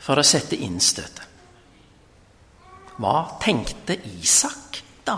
for 0.01 0.19
å 0.19 0.25
sette 0.25 0.57
inn 0.57 0.79
støtet. 0.81 1.23
Hva 2.95 3.17
tenkte 3.43 3.97
Isak 4.21 4.79
da? 5.05 5.17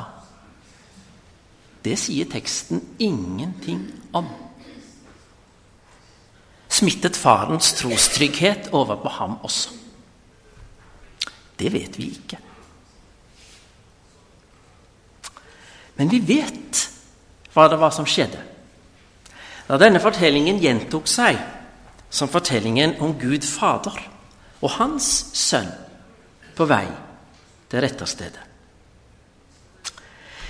Det 1.84 1.96
sier 2.00 2.28
teksten 2.28 2.82
ingenting 3.00 3.84
om. 4.18 4.28
Smittet 6.78 7.18
farens 7.18 7.72
trostrygghet 7.74 8.70
over 8.72 9.00
på 9.02 9.10
ham 9.10 9.38
også? 9.44 9.74
Det 11.58 11.72
vet 11.74 11.98
vi 11.98 12.12
ikke. 12.14 12.38
Men 15.98 16.12
vi 16.12 16.20
vet 16.22 16.84
hva 17.56 17.66
det 17.72 17.80
var 17.82 17.94
som 17.96 18.06
skjedde 18.06 18.44
Da 19.68 19.80
denne 19.82 20.00
fortellingen 20.00 20.60
gjentok 20.62 21.10
seg 21.10 21.40
som 22.14 22.30
fortellingen 22.32 22.94
om 23.04 23.18
Gud 23.20 23.44
Fader 23.44 23.98
og 24.62 24.70
Hans 24.78 25.08
Sønn 25.36 25.74
på 26.56 26.66
vei 26.70 26.86
til 27.68 27.84
retterstedet. 27.84 28.47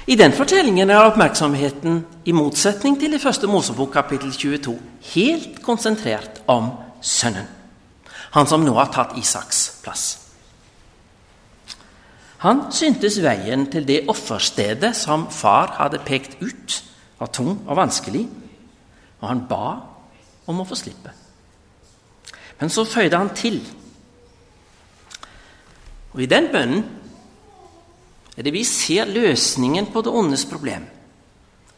I 0.07 0.15
den 0.15 0.31
fortellingen 0.31 0.89
er 0.89 1.03
oppmerksomheten, 1.03 2.05
i 2.25 2.31
motsetning 2.31 2.95
til 2.99 3.17
i 3.17 3.19
første 3.19 3.47
Mosebok 3.47 3.89
kapittel 3.91 4.31
22, 4.31 4.75
helt 5.13 5.57
konsentrert 5.63 6.39
om 6.47 6.69
Sønnen, 7.03 7.49
han 8.31 8.47
som 8.47 8.63
nå 8.63 8.71
har 8.77 8.87
tatt 8.95 9.17
Isaks 9.19 9.81
plass. 9.83 10.05
Han 12.39 12.69
syntes 12.71 13.17
veien 13.19 13.65
til 13.67 13.83
det 13.87 14.05
offerstedet 14.07 14.93
som 14.95 15.25
far 15.33 15.73
hadde 15.81 15.99
pekt 16.07 16.37
ut, 16.39 16.77
var 17.19 17.33
tung 17.35 17.57
og 17.65 17.75
vanskelig, 17.75 18.23
og 19.19 19.27
han 19.27 19.41
ba 19.49 19.73
om 20.47 20.61
å 20.63 20.67
få 20.69 20.77
slippe. 20.79 21.11
Men 22.61 22.71
så 22.71 22.87
føyde 22.87 23.19
han 23.19 23.33
til. 23.35 23.59
Og 26.15 26.23
i 26.23 26.29
den 26.31 26.47
bønnen 26.53 26.87
er 28.37 28.45
det 28.45 28.53
vi 28.53 28.63
ser 28.63 29.09
løsningen 29.09 29.89
på 29.93 30.03
det 30.05 30.13
ondes 30.13 30.45
problem, 30.45 30.85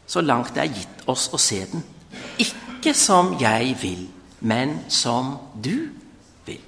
så 0.06 0.20
langt 0.20 0.52
det 0.54 0.64
er 0.64 0.74
gitt 0.74 1.08
oss 1.08 1.30
å 1.32 1.38
se 1.40 1.62
den. 1.70 1.82
Ikke 2.42 2.92
som 2.96 3.32
jeg 3.40 3.74
vil, 3.80 4.04
men 4.40 4.80
som 4.92 5.36
du 5.54 5.88
vil. 6.44 6.60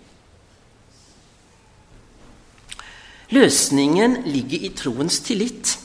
Løsningen 3.33 4.23
ligger 4.33 4.65
i 4.65 4.73
troens 4.77 5.21
tillit. 5.27 5.77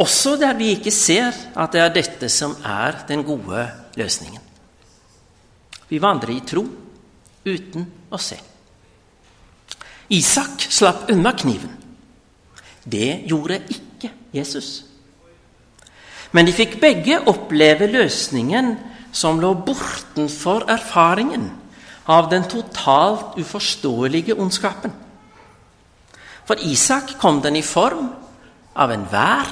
Også 0.00 0.36
der 0.40 0.56
vi 0.56 0.72
ikke 0.74 0.94
ser 0.94 1.36
at 1.54 1.74
det 1.74 1.82
er 1.84 1.94
dette 1.94 2.30
som 2.32 2.56
er 2.64 3.04
den 3.08 3.22
gode 3.26 3.66
løsningen. 4.00 4.42
Vi 5.90 5.98
vandrer 6.00 6.32
i 6.34 6.46
tro 6.46 6.64
uten 7.44 7.84
å 8.10 8.18
se. 8.18 8.38
Isak 10.10 10.64
slapp 10.70 11.10
unna 11.12 11.34
kniven. 11.36 11.79
Det 12.84 13.22
gjorde 13.28 13.60
ikke 13.68 14.10
Jesus. 14.34 14.84
Men 16.32 16.46
de 16.46 16.54
fikk 16.54 16.78
begge 16.80 17.18
oppleve 17.28 17.88
løsningen 17.90 18.76
som 19.12 19.40
lå 19.42 19.52
bortenfor 19.66 20.68
erfaringen 20.70 21.48
av 22.10 22.30
den 22.30 22.46
totalt 22.48 23.36
uforståelige 23.38 24.36
ondskapen. 24.38 24.92
For 26.46 26.58
Isak 26.66 27.16
kom 27.20 27.42
den 27.42 27.58
i 27.58 27.66
form 27.66 28.08
av 28.74 28.94
en 28.94 29.04
vær 29.10 29.50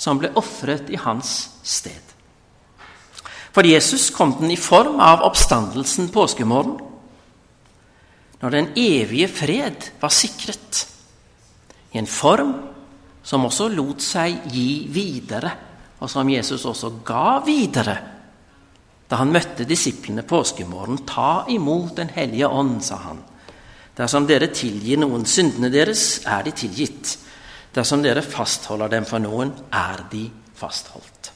som 0.00 0.18
ble 0.20 0.32
ofret 0.36 0.90
i 0.92 0.98
hans 1.00 1.36
sted. 1.64 2.02
For 3.56 3.64
Jesus 3.64 4.10
kom 4.12 4.34
den 4.36 4.52
i 4.52 4.58
form 4.60 5.00
av 5.00 5.22
oppstandelsen 5.24 6.10
påskemorgen, 6.12 6.76
når 8.42 8.52
den 8.52 8.68
evige 8.76 9.30
fred 9.32 9.86
var 10.00 10.12
sikret, 10.12 10.82
en 11.98 12.08
form 12.10 12.52
som 13.26 13.46
også 13.48 13.70
lot 13.74 14.02
seg 14.04 14.50
gi 14.52 14.86
videre, 14.92 15.50
og 15.98 16.10
som 16.10 16.28
Jesus 16.30 16.66
også 16.68 16.92
ga 17.06 17.40
videre 17.46 17.96
da 19.06 19.20
han 19.20 19.30
møtte 19.30 19.66
disiplene 19.68 20.24
påskemorgen. 20.26 21.04
Ta 21.06 21.46
imot 21.48 21.96
Den 21.96 22.10
hellige 22.14 22.48
ånd, 22.48 22.80
sa 22.82 22.96
han. 23.04 23.22
Dersom 23.96 24.26
dere 24.26 24.50
tilgir 24.52 24.98
noen 25.00 25.24
syndene 25.24 25.70
deres, 25.72 26.26
er 26.26 26.42
de 26.44 26.52
tilgitt. 26.52 27.16
Dersom 27.72 28.02
dere 28.02 28.22
fastholder 28.22 28.90
dem 28.92 29.06
for 29.06 29.22
noen, 29.22 29.52
er 29.72 30.04
de 30.10 30.26
fastholdt. 30.56 31.32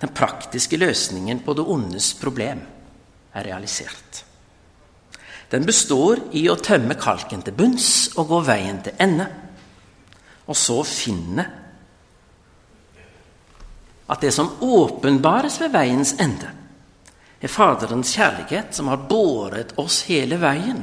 Den 0.00 0.10
praktiske 0.10 0.80
løsningen 0.80 1.44
på 1.44 1.54
det 1.54 1.68
ondes 1.68 2.14
problem 2.18 2.64
er 3.34 3.46
realisert. 3.46 4.24
Den 5.52 5.66
består 5.68 6.22
i 6.32 6.46
å 6.48 6.56
tømme 6.56 6.96
kalken 6.96 7.42
til 7.44 7.56
bunns 7.56 7.90
og 8.16 8.30
gå 8.30 8.38
veien 8.46 8.78
til 8.84 8.96
ende, 9.04 9.26
og 10.48 10.56
så 10.56 10.78
finne 10.86 11.44
at 14.12 14.24
det 14.24 14.32
som 14.34 14.50
åpenbares 14.64 15.58
ved 15.60 15.72
veiens 15.72 16.14
ende, 16.20 16.48
er 17.42 17.50
Faderens 17.50 18.12
kjærlighet 18.14 18.74
som 18.76 18.88
har 18.88 19.04
båret 19.10 19.74
oss 19.80 20.02
hele 20.08 20.38
veien, 20.40 20.82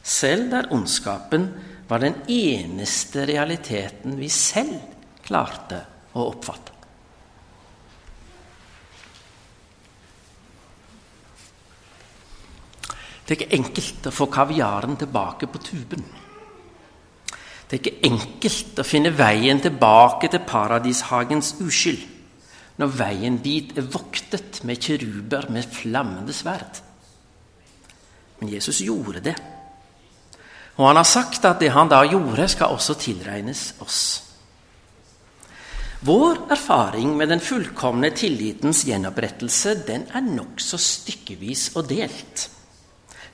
selv 0.00 0.50
der 0.52 0.70
ondskapen 0.72 1.48
var 1.90 2.00
den 2.00 2.16
eneste 2.30 3.26
realiteten 3.28 4.16
vi 4.16 4.30
selv 4.32 4.78
klarte 5.26 5.82
å 6.14 6.30
oppfatte. 6.30 6.79
Det 13.30 13.36
er 13.36 13.44
ikke 13.44 13.58
enkelt 13.60 14.06
å 14.10 14.10
få 14.10 14.26
kaviaren 14.26 14.96
tilbake 14.98 15.46
på 15.46 15.60
tuben. 15.62 16.00
Det 17.70 17.76
er 17.76 17.78
ikke 17.78 18.08
enkelt 18.08 18.80
å 18.82 18.84
finne 18.88 19.12
veien 19.14 19.62
tilbake 19.62 20.26
til 20.32 20.42
paradishagens 20.42 21.52
uskyld 21.62 22.02
når 22.82 22.92
veien 22.98 23.38
dit 23.38 23.70
er 23.78 23.86
voktet 23.86 24.58
med 24.66 24.82
kiruber 24.82 25.46
med 25.54 25.70
flammende 25.70 26.34
sverd. 26.34 26.82
Men 28.40 28.50
Jesus 28.50 28.82
gjorde 28.82 29.22
det. 29.30 29.38
Og 30.80 30.88
han 30.88 30.98
har 30.98 31.06
sagt 31.06 31.46
at 31.46 31.62
det 31.62 31.70
han 31.70 31.86
da 31.86 32.02
gjorde, 32.10 32.50
skal 32.50 32.74
også 32.74 32.98
tilregnes 32.98 33.76
oss. 33.86 34.04
Vår 36.02 36.48
erfaring 36.50 37.14
med 37.14 37.30
den 37.30 37.46
fullkomne 37.46 38.10
tillitens 38.10 38.82
gjenopprettelse 38.90 39.84
den 39.86 40.10
er 40.10 40.32
nokså 40.34 40.82
stykkevis 40.82 41.76
og 41.76 41.94
delt. 41.94 42.50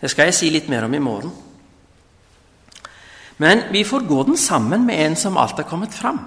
Det 0.00 0.10
skal 0.12 0.28
jeg 0.28 0.36
si 0.36 0.50
litt 0.52 0.68
mer 0.68 0.84
om 0.84 0.94
i 0.94 1.02
morgen. 1.02 1.32
Men 3.36 3.66
vi 3.72 3.84
får 3.84 4.06
gå 4.08 4.22
den 4.22 4.36
sammen 4.36 4.86
med 4.86 5.00
en 5.06 5.16
som 5.16 5.36
alt 5.36 5.58
er 5.60 5.68
kommet 5.68 5.94
fram. 5.94 6.18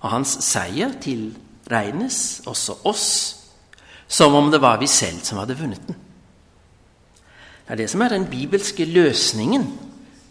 Og 0.00 0.10
hans 0.12 0.36
seier 0.44 0.96
tilregnes 1.00 2.42
også 2.48 2.78
oss, 2.88 3.06
som 4.08 4.34
om 4.36 4.50
det 4.52 4.60
var 4.60 4.80
vi 4.80 4.88
selv 4.88 5.24
som 5.24 5.40
hadde 5.40 5.56
vunnet 5.58 5.86
den. 5.88 5.96
Det 7.64 7.72
er 7.72 7.80
det 7.80 7.88
som 7.90 8.02
er 8.04 8.12
den 8.12 8.26
bibelske 8.28 8.84
løsningen 8.84 9.64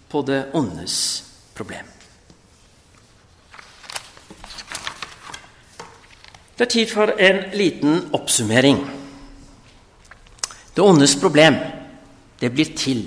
på 0.09 0.21
det 0.21 0.43
ondes 0.53 0.95
problem. 1.57 1.85
Det 6.53 6.67
er 6.67 6.69
tid 6.69 6.91
for 6.93 7.09
en 7.17 7.39
liten 7.57 8.03
oppsummering. 8.13 8.77
Det 10.75 10.85
ondes 10.85 11.15
problem 11.17 11.57
det 12.43 12.51
blir 12.51 12.75
til 12.75 13.05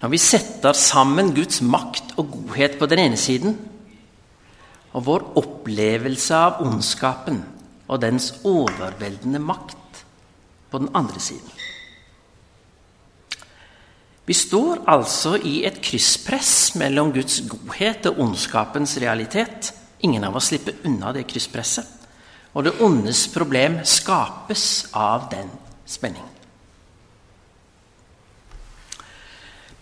når 0.00 0.12
vi 0.12 0.20
setter 0.20 0.76
sammen 0.76 1.32
Guds 1.34 1.62
makt 1.64 2.14
og 2.20 2.28
godhet 2.34 2.76
på 2.78 2.88
den 2.90 3.00
ene 3.06 3.18
siden 3.18 3.56
og 4.92 5.06
vår 5.08 5.24
opplevelse 5.40 6.36
av 6.36 6.60
ondskapen 6.64 7.40
og 7.86 8.02
dens 8.02 8.32
overveldende 8.46 9.40
makt 9.42 10.02
på 10.70 10.80
den 10.82 10.90
andre 10.98 11.20
siden. 11.22 11.50
Vi 14.26 14.34
står 14.34 14.82
altså 14.90 15.36
i 15.38 15.60
et 15.68 15.78
krysspress 15.84 16.74
mellom 16.80 17.12
Guds 17.14 17.40
godhet 17.46 18.08
og 18.10 18.18
ondskapens 18.24 18.96
realitet. 19.02 19.70
Ingen 20.02 20.26
av 20.26 20.36
oss 20.36 20.50
slipper 20.50 20.80
unna 20.88 21.12
det 21.14 21.28
krysspresset. 21.30 21.86
Og 22.56 22.66
det 22.66 22.78
ondes 22.82 23.26
problem 23.30 23.78
skapes 23.86 24.88
av 24.96 25.28
den 25.30 25.52
spenningen. 25.86 26.35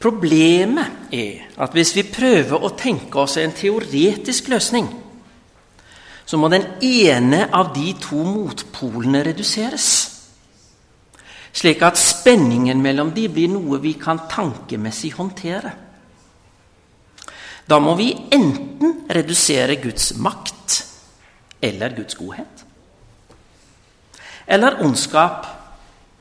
Problemet 0.04 1.14
er 1.16 1.46
at 1.64 1.72
hvis 1.72 1.94
vi 1.96 2.02
prøver 2.12 2.60
å 2.60 2.74
tenke 2.76 3.22
oss 3.22 3.38
en 3.40 3.54
teoretisk 3.56 4.50
løsning, 4.52 4.90
så 6.28 6.36
må 6.40 6.50
den 6.52 6.66
ene 6.84 7.46
av 7.48 7.70
de 7.72 7.94
to 8.02 8.20
motpolene 8.20 9.22
reduseres. 9.24 9.88
Slik 11.54 11.80
at 11.86 11.96
spenningen 12.00 12.82
mellom 12.84 13.14
de 13.16 13.30
blir 13.32 13.48
noe 13.48 13.80
vi 13.80 13.94
kan 14.00 14.26
tankemessig 14.28 15.14
håndtere. 15.16 15.72
Da 17.64 17.80
må 17.80 17.96
vi 17.96 18.10
enten 18.12 19.06
redusere 19.08 19.80
Guds 19.80 20.12
makt 20.20 20.80
eller 21.64 21.96
Guds 21.96 22.18
godhet. 22.20 22.64
Eller 24.44 24.82
ondskap 24.84 25.46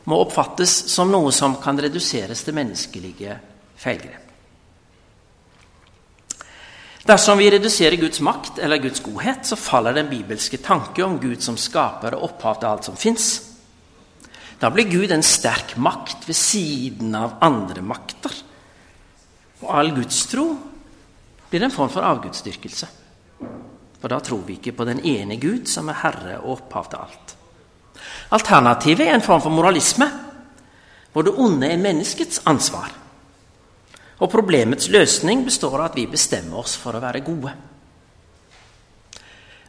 må 0.07 0.23
oppfattes 0.23 0.85
som 0.93 1.11
noe 1.11 1.33
som 1.35 1.59
kan 1.59 1.81
reduseres 1.83 2.45
til 2.47 2.55
menneskelige 2.55 3.41
feilgrep. 3.83 4.23
Dersom 7.03 7.37
vi 7.37 7.49
reduserer 7.51 7.99
Guds 7.99 8.21
makt 8.23 8.61
eller 8.63 8.79
Guds 8.79 9.01
godhet, 9.03 9.43
så 9.43 9.59
faller 9.59 9.95
den 9.97 10.07
bibelske 10.07 10.57
tanke 10.63 11.03
om 11.03 11.17
Gud 11.19 11.43
som 11.43 11.57
skaper 11.59 12.15
og 12.15 12.29
opphav 12.29 12.61
til 12.61 12.69
alt 12.69 12.87
som 12.87 12.95
fins. 12.95 13.33
Da 14.59 14.69
blir 14.71 14.87
Gud 14.87 15.11
en 15.11 15.25
sterk 15.25 15.75
makt 15.75 16.23
ved 16.29 16.37
siden 16.39 17.11
av 17.19 17.35
andre 17.43 17.83
makter. 17.83 18.31
Og 19.65 19.67
all 19.75 19.91
gudstro 19.97 20.47
blir 21.49 21.67
en 21.67 21.75
form 21.75 21.91
for 21.91 22.07
avgudsdyrkelse. 22.07 22.87
For 23.99 24.11
da 24.11 24.21
tror 24.23 24.47
vi 24.47 24.55
ikke 24.55 24.75
på 24.77 24.87
den 24.87 25.03
ene 25.03 25.35
Gud 25.43 25.67
som 25.67 25.91
er 25.91 25.99
herre 26.05 26.39
og 26.39 26.55
opphav 26.55 26.87
til 26.87 27.03
alt. 27.03 27.35
Alternativet 28.31 29.09
er 29.09 29.17
en 29.17 29.27
form 29.27 29.43
for 29.43 29.51
moralisme, 29.51 30.07
hvor 31.11 31.27
det 31.27 31.35
onde 31.35 31.67
er 31.67 31.83
menneskets 31.83 32.45
ansvar. 32.47 33.02
Og 34.23 34.31
problemets 34.31 34.87
løsning 34.87 35.43
består 35.43 35.75
av 35.81 35.89
at 35.89 35.97
vi 35.99 36.07
bestemmer 36.07 36.61
oss 36.61 36.77
for 36.79 36.95
å 36.95 37.01
være 37.03 37.23
gode. 37.25 37.51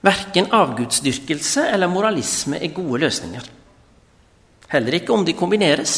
Verken 0.05 0.51
avgudsdyrkelse 0.55 1.65
eller 1.73 1.91
moralisme 1.91 2.61
er 2.63 2.75
gode 2.77 3.01
løsninger. 3.07 3.47
Heller 4.71 4.99
ikke 4.99 5.15
om 5.15 5.25
de 5.27 5.35
kombineres, 5.37 5.95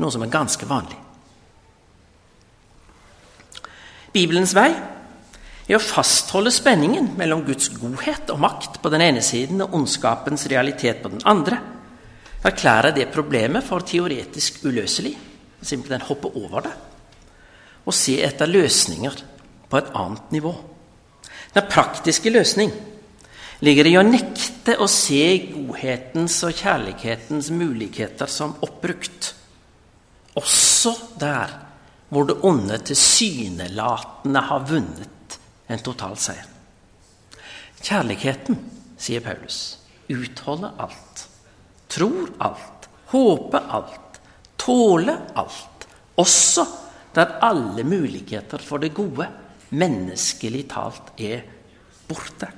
noe 0.00 0.12
som 0.14 0.24
er 0.24 0.32
ganske 0.32 0.68
vanlig. 0.68 0.96
Bibelens 4.12 4.54
vei 4.56 4.70
er 4.72 5.76
å 5.76 5.82
fastholde 5.82 6.52
spenningen 6.52 7.12
mellom 7.18 7.44
Guds 7.46 7.70
godhet 7.74 8.30
og 8.32 8.40
makt 8.44 8.80
på 8.82 8.92
den 8.92 9.04
ene 9.04 9.24
siden 9.24 9.64
og 9.64 9.74
ondskapens 9.76 10.46
realitet 10.52 11.02
på 11.02 11.12
den 11.12 11.24
andre. 11.28 11.58
Erklære 12.44 12.94
det 12.96 13.10
problemet 13.12 13.64
for 13.64 13.84
teoretisk 13.86 14.62
uløselig, 14.66 15.14
simpelthen 15.62 16.08
hoppe 16.08 16.32
over 16.38 16.66
det, 16.66 16.72
og 17.86 17.96
se 17.96 18.18
etter 18.22 18.50
løsninger 18.50 19.18
på 19.70 19.80
et 19.80 19.90
annet 19.98 20.34
nivå. 20.34 20.52
Den 21.52 21.68
praktiske 21.68 22.30
løsning 22.32 22.72
ligger 23.62 23.88
i 23.88 23.96
å 23.98 24.06
nekte 24.06 24.76
å 24.80 24.88
se 24.90 25.22
godhetens 25.52 26.38
og 26.46 26.56
kjærlighetens 26.58 27.50
muligheter 27.54 28.30
som 28.30 28.56
oppbrukt. 28.64 29.32
Også 30.38 30.94
der 31.20 31.52
hvor 32.12 32.26
det 32.28 32.38
onde 32.44 32.76
tilsynelatende 32.84 34.42
har 34.48 34.66
vunnet 34.68 35.38
en 35.72 35.84
total 35.84 36.16
seier. 36.20 36.48
Kjærligheten, 37.82 38.58
sier 39.00 39.22
Paulus, 39.24 39.78
utholder 40.12 40.76
alt, 40.84 41.24
tror 41.90 42.28
alt, 42.44 42.88
håper 43.10 43.72
alt, 43.78 44.20
tåler 44.60 45.18
alt, 45.40 45.88
også 46.20 46.66
der 47.14 47.38
alle 47.44 47.84
muligheter 47.84 48.62
for 48.62 48.82
det 48.82 48.94
gode 48.96 49.28
menneskelig 49.72 50.66
talt 50.70 51.12
er 51.20 51.44
borte. 52.08 52.48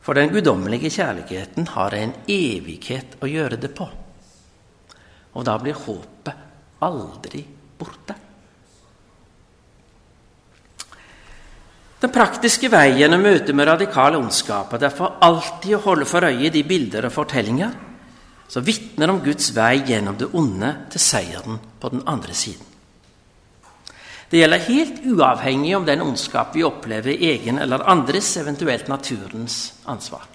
For 0.00 0.16
den 0.16 0.32
guddommelige 0.32 0.90
kjærligheten 0.90 1.68
har 1.76 1.94
en 1.94 2.14
evighet 2.28 3.18
å 3.20 3.28
gjøre 3.28 3.60
det 3.60 3.72
på. 3.76 3.86
Og 5.36 5.46
da 5.46 5.58
blir 5.60 5.76
håpet 5.76 6.82
aldri 6.82 7.44
borte. 7.78 8.16
Den 12.00 12.12
praktiske 12.14 12.70
veien 12.72 13.12
å 13.12 13.20
møte 13.20 13.52
med 13.52 13.68
radikal 13.68 14.16
ondskap 14.16 14.72
er 14.72 14.86
derfor 14.86 15.18
alltid 15.20 15.76
å 15.76 15.84
holde 15.84 16.08
for 16.08 16.24
øye 16.24 16.48
de 16.52 16.62
bilder 16.64 17.06
og 17.10 17.12
fortellinger 17.12 17.89
som 18.50 18.66
vitner 18.66 19.12
om 19.12 19.20
Guds 19.22 19.52
vei 19.54 19.76
gjennom 19.86 20.16
det 20.18 20.32
onde 20.34 20.72
til 20.90 21.02
seieren 21.02 21.60
på 21.80 21.90
den 21.92 22.02
andre 22.10 22.34
siden. 22.34 22.66
Det 24.30 24.38
gjelder 24.38 24.66
helt 24.66 24.98
uavhengig 25.10 25.72
om 25.76 25.86
den 25.86 26.02
ondskap 26.02 26.54
vi 26.54 26.62
opplever 26.66 27.14
egen 27.14 27.58
eller 27.62 27.86
andres, 27.90 28.36
eventuelt 28.38 28.90
naturens, 28.90 29.72
ansvar. 29.90 30.26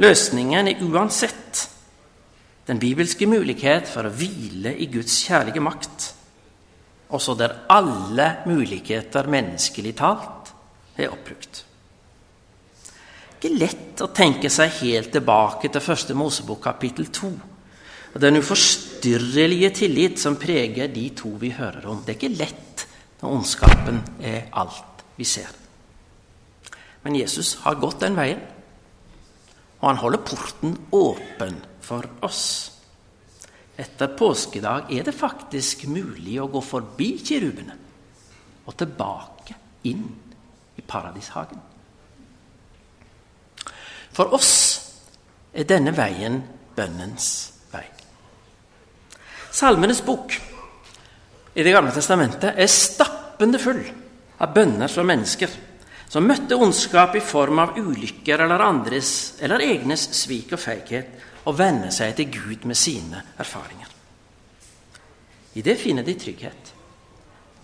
Løsningen 0.00 0.68
er 0.68 0.82
uansett 0.84 1.66
den 2.68 2.80
bibelske 2.80 3.28
mulighet 3.28 3.88
for 3.88 4.08
å 4.08 4.12
hvile 4.12 4.74
i 4.76 4.88
Guds 4.92 5.18
kjærlige 5.26 5.64
makt, 5.64 6.08
også 7.12 7.36
der 7.36 7.58
alle 7.72 8.28
muligheter 8.48 9.28
menneskelig 9.28 9.94
talt 10.00 10.52
er 10.96 11.12
oppbrukt. 11.12 11.64
Ikke 13.42 13.58
lett 13.58 13.98
å 13.98 14.06
tenke 14.14 14.46
seg 14.54 14.70
helt 14.84 15.08
tilbake 15.10 15.66
til 15.66 15.82
første 15.82 16.14
Mosebok 16.14 16.60
kapittel 16.62 17.08
2 17.10 17.30
og 18.12 18.20
den 18.22 18.38
uforstyrrelige 18.38 19.70
tillit 19.80 20.20
som 20.22 20.36
preger 20.38 20.92
de 20.94 21.08
to 21.18 21.32
vi 21.40 21.50
hører 21.56 21.88
om. 21.90 22.04
Det 22.06 22.12
er 22.12 22.18
ikke 22.20 22.38
lett 22.38 22.84
når 23.18 23.34
ondskapen 23.40 23.98
er 24.22 24.46
alt 24.62 25.02
vi 25.16 25.26
ser. 25.26 25.48
Men 27.02 27.18
Jesus 27.18 27.56
har 27.64 27.80
gått 27.82 28.04
den 28.04 28.14
veien, 28.14 28.44
og 29.80 29.88
han 29.88 30.00
holder 30.04 30.22
porten 30.22 30.78
åpen 30.94 31.58
for 31.82 32.06
oss. 32.22 32.44
Etter 33.74 34.14
påskedag 34.14 34.94
er 34.94 35.02
det 35.10 35.18
faktisk 35.18 35.88
mulig 35.90 36.38
å 36.38 36.46
gå 36.52 36.62
forbi 36.62 37.16
kirubene 37.26 37.74
og 38.68 38.78
tilbake 38.78 39.58
inn 39.90 40.06
i 40.78 40.86
paradishagen. 40.86 41.71
For 44.12 44.34
oss 44.36 44.52
er 45.52 45.68
denne 45.68 45.94
veien 45.96 46.40
bønnens 46.76 47.28
vei. 47.72 47.84
Salmenes 49.52 50.02
bok 50.04 50.36
i 51.52 51.60
Det 51.62 51.72
gamle 51.74 51.92
testamentet 51.92 52.56
er 52.56 52.70
stappende 52.72 53.60
full 53.60 53.82
av 54.40 54.54
bønner 54.54 54.88
fra 54.88 55.04
mennesker 55.04 55.52
som 56.12 56.26
møtte 56.28 56.56
ondskap 56.60 57.14
i 57.16 57.24
form 57.24 57.60
av 57.62 57.78
ulykker 57.80 58.42
eller 58.44 58.60
andres 58.60 59.12
eller 59.40 59.64
egnes 59.64 60.10
svik 60.16 60.52
og 60.52 60.60
feighet, 60.60 61.08
og 61.48 61.56
vende 61.58 61.88
seg 61.90 62.12
til 62.18 62.28
Gud 62.30 62.66
med 62.68 62.76
sine 62.78 63.22
erfaringer. 63.40 63.88
I 65.56 65.64
det 65.64 65.78
finner 65.80 66.04
de 66.04 66.14
trygghet. 66.20 66.72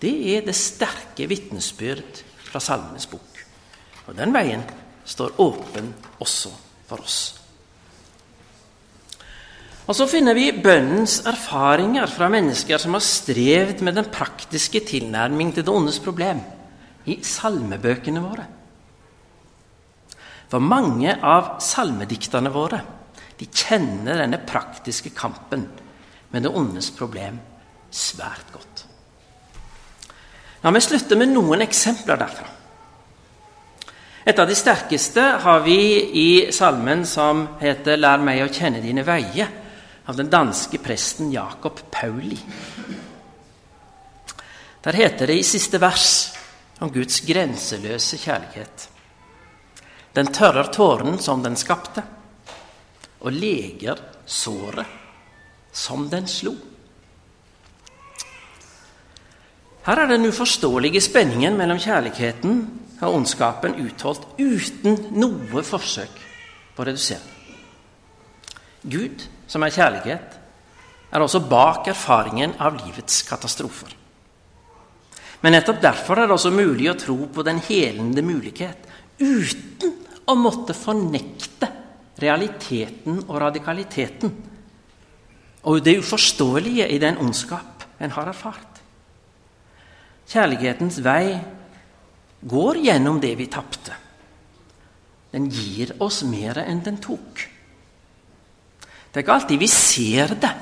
Det 0.01 0.11
er 0.33 0.41
det 0.47 0.55
sterke 0.57 1.27
vitnesbyrd 1.29 2.23
fra 2.49 2.61
Salmenes 2.63 3.05
bok. 3.11 3.39
Og 4.09 4.17
den 4.17 4.33
veien 4.33 4.65
står 5.09 5.39
åpen 5.41 5.91
også 6.21 6.51
for 6.89 7.01
oss. 7.03 7.19
Og 9.89 9.97
så 9.97 10.05
finner 10.05 10.37
vi 10.37 10.51
bønnens 10.53 11.23
erfaringer 11.25 12.05
fra 12.13 12.27
mennesker 12.29 12.77
som 12.77 12.93
har 12.93 13.01
strevd 13.01 13.81
med 13.85 13.97
den 13.97 14.09
praktiske 14.13 14.83
tilnærming 14.85 15.49
til 15.55 15.65
det 15.65 15.73
ondes 15.73 15.97
problem, 16.03 16.43
i 17.09 17.17
salmebøkene 17.25 18.21
våre. 18.21 18.45
For 20.49 20.61
mange 20.61 21.15
av 21.25 21.55
salmedikterne 21.63 22.51
våre 22.53 22.83
de 23.39 23.47
kjenner 23.47 24.19
denne 24.19 24.41
praktiske 24.45 25.13
kampen 25.15 25.65
med 26.29 26.45
det 26.45 26.53
ondes 26.53 26.91
problem 26.93 27.39
svært 27.89 28.53
godt. 28.53 28.85
La 30.61 30.73
meg 30.75 30.83
slutte 30.83 31.17
med 31.17 31.31
noen 31.31 31.63
eksempler 31.65 32.19
derfra. 32.19 32.58
Et 34.29 34.37
av 34.39 34.45
de 34.45 34.53
sterkeste 34.53 35.21
har 35.41 35.63
vi 35.65 35.79
i 36.21 36.51
salmen 36.53 37.01
som 37.05 37.47
heter 37.57 37.97
'Lær 37.97 38.21
meg 38.21 38.43
å 38.43 38.51
kjenne 38.53 38.81
dine 38.81 39.01
veier' 39.01 39.49
av 40.05 40.15
den 40.15 40.29
danske 40.29 40.77
presten 40.77 41.31
Jakob 41.31 41.79
Pauli. 41.89 42.37
Der 44.83 44.93
heter 44.93 45.27
det 45.27 45.39
i 45.39 45.43
siste 45.43 45.79
vers 45.81 46.29
om 46.79 46.91
Guds 46.91 47.19
grenseløse 47.25 48.17
kjærlighet. 48.17 48.87
Den 50.13 50.27
tørrer 50.27 50.69
tåren 50.69 51.17
som 51.19 51.41
den 51.43 51.55
skapte, 51.55 52.03
og 53.21 53.31
leger 53.31 53.97
såret 54.25 54.85
som 55.73 56.09
den 56.09 56.27
slo. 56.27 56.53
Her 59.83 59.97
er 59.97 60.07
den 60.07 60.25
uforståelige 60.25 61.01
spenningen 61.01 61.57
mellom 61.57 61.79
kjærligheten 61.79 62.79
og 62.99 63.19
ondskapen 63.21 63.77
utholdt 63.79 64.25
uten 64.39 64.97
noe 65.15 65.63
forsøk 65.65 66.19
på 66.75 66.83
å 66.83 66.87
redusere. 66.87 67.37
Gud 68.83 69.23
som 69.49 69.63
er 69.65 69.73
kjærlighet, 69.75 70.35
er 71.09 71.23
også 71.25 71.41
bak 71.49 71.87
erfaringen 71.89 72.53
av 72.61 72.77
livets 72.77 73.23
katastrofer. 73.25 73.95
Men 75.41 75.55
nettopp 75.55 75.79
derfor 75.81 76.19
er 76.19 76.27
det 76.27 76.35
også 76.35 76.51
mulig 76.53 76.89
å 76.91 76.97
tro 76.99 77.17
på 77.33 77.43
den 77.47 77.61
helende 77.65 78.21
mulighet 78.25 78.85
uten 79.19 79.95
å 80.29 80.35
måtte 80.37 80.75
fornekte 80.77 81.69
realiteten 82.19 83.23
og 83.25 83.39
radikaliteten 83.41 84.33
og 85.63 85.83
det 85.83 85.97
uforståelige 85.99 86.87
i 86.87 86.99
den 87.01 87.17
ondskap 87.19 87.83
en 87.99 88.13
har 88.15 88.29
erfart. 88.31 88.79
Kjærlighetens 90.29 90.99
vei 91.03 91.39
går 92.41 92.77
gjennom 92.85 93.19
det 93.19 93.33
vi 93.39 93.47
tapte. 93.51 93.95
Den 95.31 95.49
gir 95.51 95.93
oss 96.01 96.23
mer 96.25 96.61
enn 96.63 96.81
den 96.85 96.97
tok. 97.01 97.43
Det 99.09 99.17
er 99.17 99.25
ikke 99.25 99.35
alltid 99.35 99.61
vi 99.61 99.69
ser 99.69 100.33
det, 100.39 100.55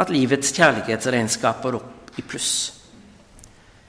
at 0.00 0.12
livets 0.12 0.52
kjærlighetsregnskap 0.56 1.62
går 1.62 1.78
opp 1.78 2.18
i 2.18 2.24
pluss. 2.26 2.54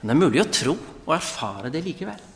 Men 0.00 0.10
det 0.10 0.14
er 0.14 0.22
mulig 0.24 0.42
å 0.42 0.50
tro 0.50 0.76
og 1.06 1.14
erfare 1.14 1.70
det 1.72 1.82
likevel. 1.84 2.28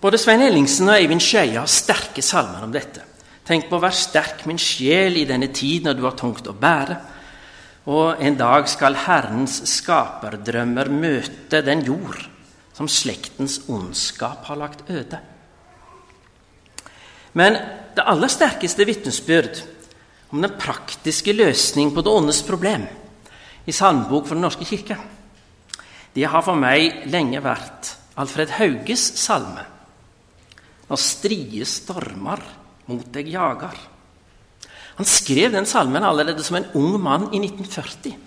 Både 0.00 0.18
Svein 0.18 0.40
Ellingsen 0.40 0.88
og 0.88 0.96
Eivind 0.96 1.20
Skeie 1.20 1.58
har 1.58 1.68
sterke 1.68 2.22
salmer 2.24 2.64
om 2.64 2.72
dette. 2.72 3.04
Tenk 3.44 3.66
på 3.68 3.76
å 3.76 3.82
være 3.82 3.98
sterk, 3.98 4.44
min 4.48 4.60
sjel, 4.60 5.18
i 5.20 5.26
denne 5.28 5.50
tid 5.52 5.84
når 5.84 5.98
du 5.98 6.04
har 6.06 6.16
tungt 6.16 6.48
å 6.48 6.56
bære. 6.56 6.96
Og 7.90 8.22
en 8.22 8.36
dag 8.38 8.68
skal 8.70 8.98
Herrens 9.06 9.56
skaperdrømmer 9.66 10.92
møte 10.94 11.62
den 11.66 11.82
jord 11.88 12.20
som 12.76 12.88
slektens 12.88 13.58
ondskap 13.68 14.46
har 14.46 14.60
lagt 14.60 14.86
øde. 14.90 15.18
Men 17.34 17.58
det 17.96 18.06
aller 18.06 18.30
sterkeste 18.30 18.86
vitnesbyrd 18.86 19.62
om 20.30 20.42
den 20.42 20.54
praktiske 20.58 21.34
løsning 21.34 21.90
på 21.94 22.04
det 22.06 22.14
åndes 22.14 22.42
problem 22.46 22.86
i 23.66 23.74
Salmebok 23.74 24.26
for 24.26 24.38
Den 24.38 24.46
norske 24.46 24.64
kirke, 24.64 24.96
det 26.14 26.26
har 26.26 26.42
for 26.42 26.58
meg 26.58 27.04
lenge 27.10 27.42
vært 27.42 27.92
Alfred 28.18 28.50
Hauges 28.56 29.02
salme. 29.20 29.62
Når 30.90 30.98
strie 30.98 31.66
stormer 31.68 32.42
mot 32.90 33.06
deg 33.14 33.30
jager. 33.30 33.76
Han 35.00 35.08
skrev 35.08 35.52
den 35.54 35.64
salmen 35.64 36.04
allerede 36.04 36.42
som 36.44 36.58
en 36.58 36.66
ung 36.76 36.98
mann 37.00 37.22
i 37.32 37.38
1940. 37.40 38.18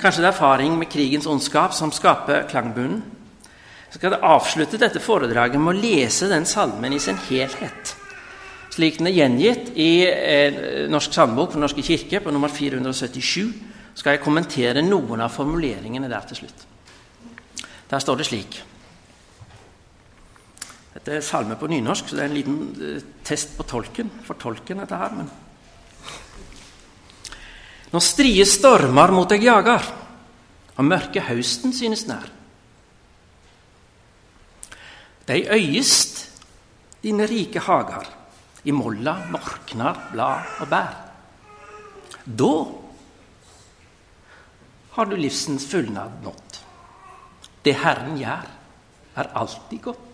Kanskje 0.00 0.22
det 0.22 0.30
er 0.30 0.32
erfaring 0.32 0.78
med 0.80 0.88
krigens 0.88 1.28
ondskap 1.28 1.74
som 1.76 1.92
skaper 1.92 2.46
klangbunnen. 2.48 3.02
Så 3.92 3.98
skal 3.98 4.14
jeg 4.14 4.24
avslutte 4.24 4.80
dette 4.80 5.04
foredraget 5.04 5.60
med 5.60 5.74
å 5.74 5.82
lese 5.82 6.30
den 6.32 6.48
salmen 6.48 6.96
i 6.96 7.02
sin 7.04 7.20
helhet. 7.28 7.92
Slik 8.72 8.96
den 8.96 9.12
er 9.12 9.18
gjengitt 9.18 9.74
i 9.76 9.92
eh, 10.08 10.88
Norsk 10.88 11.12
salmebok 11.12 11.52
for 11.52 11.60
Den 11.60 11.68
norske 11.68 11.84
kirke 11.84 12.24
på 12.24 12.32
nummer 12.32 12.48
477, 12.48 13.52
skal 13.92 14.16
jeg 14.16 14.24
kommentere 14.24 14.88
noen 14.88 15.20
av 15.20 15.36
formuleringene 15.36 16.08
der 16.08 16.24
til 16.32 16.46
slutt. 16.46 16.64
Der 17.92 18.00
står 18.00 18.24
det 18.24 18.32
slik 18.32 18.64
Dette 21.04 21.18
er 21.20 21.24
salme 21.26 21.58
på 21.60 21.68
nynorsk, 21.68 22.06
så 22.08 22.16
det 22.16 22.22
er 22.24 22.30
en 22.30 22.36
liten 22.38 22.60
eh, 22.80 23.02
test 23.28 23.58
på 23.58 23.66
tolken. 23.68 24.08
For 24.24 24.40
tolken, 24.40 24.80
dette 24.80 24.96
her, 24.96 25.12
men 25.12 25.28
Når 27.92 28.02
strie 28.02 28.46
stormer 28.48 29.12
mot 29.12 29.28
deg 29.28 29.44
jager, 29.44 29.84
og 30.74 30.88
mørke 30.88 31.20
hausten 31.28 31.76
synes 31.76 32.06
nær. 32.08 32.24
De 35.28 35.36
øyest 35.44 36.24
dine 37.04 37.28
rike 37.28 37.60
hagar, 37.60 38.08
i 38.64 38.72
molla 38.72 39.18
morknar 39.28 40.08
blad 40.10 40.56
og 40.64 40.72
bær. 40.72 40.96
Da 42.24 42.54
har 44.96 45.10
du 45.10 45.16
livsens 45.20 45.68
fullnad 45.68 46.24
nådd. 46.24 46.60
Det 47.64 47.76
Herren 47.76 48.16
gjør, 48.16 48.48
er 49.20 49.32
alltid 49.36 49.82
godt. 49.84 50.13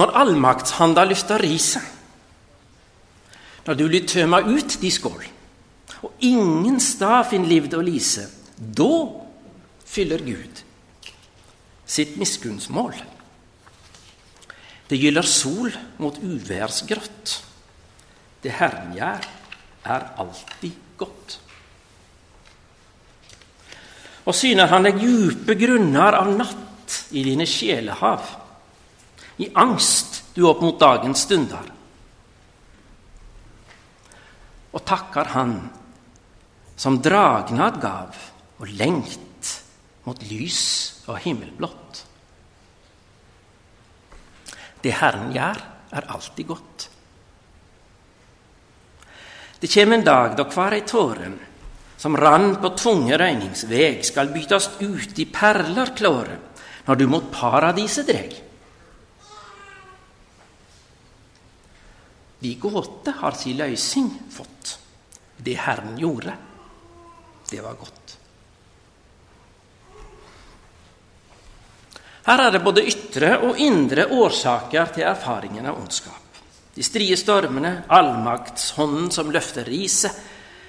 Når 0.00 0.14
allmaktshanda 0.16 1.04
løfter 1.04 1.42
riset, 1.44 1.84
når 3.66 3.76
du 3.76 3.84
vil 3.92 4.06
tømme 4.08 4.40
ut 4.48 4.78
de 4.80 4.90
skål, 4.90 5.26
og 6.00 6.24
ingen 6.24 6.78
stad 6.80 7.28
finner 7.28 7.50
livd 7.50 7.76
og 7.76 7.84
lise, 7.84 8.24
da 8.56 8.88
fyller 9.84 10.24
Gud 10.24 10.62
sitt 11.90 12.16
miskunnsmål. 12.16 12.96
Det 14.88 14.98
gyller 14.98 15.26
sol 15.26 15.68
mot 16.00 16.16
uværsgrått. 16.16 17.36
Det 18.40 18.56
Herren 18.56 18.94
gjør, 18.96 19.28
er 19.84 20.08
alltid 20.22 20.96
godt. 20.96 21.36
Og 24.24 24.36
syner 24.36 24.70
han 24.70 24.86
deg 24.86 25.00
djupe 25.02 25.56
grunner 25.58 26.16
av 26.16 26.32
natt 26.32 26.96
i 27.12 27.24
dine 27.26 27.46
sjelehav. 27.48 28.39
I 29.40 29.48
angst 29.56 30.34
du 30.36 30.44
opp 30.48 30.60
mot 30.60 30.78
dagens 30.80 31.24
stunder. 31.24 31.68
Og 34.70 34.84
takker 34.86 35.32
Han 35.34 35.54
som 36.80 37.00
dragnad 37.02 37.80
gav 37.80 38.16
og 38.60 38.68
lengt 38.76 39.50
mot 40.06 40.20
lys 40.30 40.60
og 41.08 41.18
himmelblått. 41.24 42.04
Det 44.80 44.94
Herren 44.96 45.28
gjør, 45.34 45.60
er 45.90 46.06
alltid 46.14 46.46
godt. 46.48 46.84
Det 49.60 49.68
kjem 49.68 49.96
en 49.98 50.04
dag 50.06 50.36
da 50.38 50.46
hver 50.48 50.76
ei 50.78 50.84
tåre 50.88 51.32
som 52.00 52.16
rann 52.16 52.54
på 52.62 52.70
tvunge 52.78 53.18
regningsveg, 53.20 54.00
skal 54.06 54.30
bytast 54.32 54.78
ut 54.80 55.18
i 55.20 55.26
perler 55.28 55.92
klåre 55.92 56.38
når 56.86 56.96
du 56.96 57.04
mot 57.10 57.26
paradiset 57.34 58.08
dreg. 58.08 58.38
De 62.40 62.54
gåte 62.60 63.12
har 63.20 63.36
si 63.36 63.52
løysing 63.54 64.10
fått. 64.32 64.78
Det 65.36 65.56
Herren 65.60 65.98
gjorde, 65.98 66.32
det 67.50 67.60
var 67.60 67.76
godt. 67.80 68.16
Her 72.24 72.42
er 72.46 72.52
det 72.52 72.62
både 72.64 72.84
ytre 72.86 73.30
og 73.48 73.58
indre 73.60 74.06
årsaker 74.12 74.92
til 74.94 75.06
erfaringen 75.08 75.66
av 75.66 75.80
ondskap. 75.80 76.40
De 76.74 76.84
strie 76.86 77.16
stormene, 77.18 77.86
allmaktshånden 77.88 79.08
som 79.12 79.32
løfter 79.32 79.66
riset, 79.66 80.14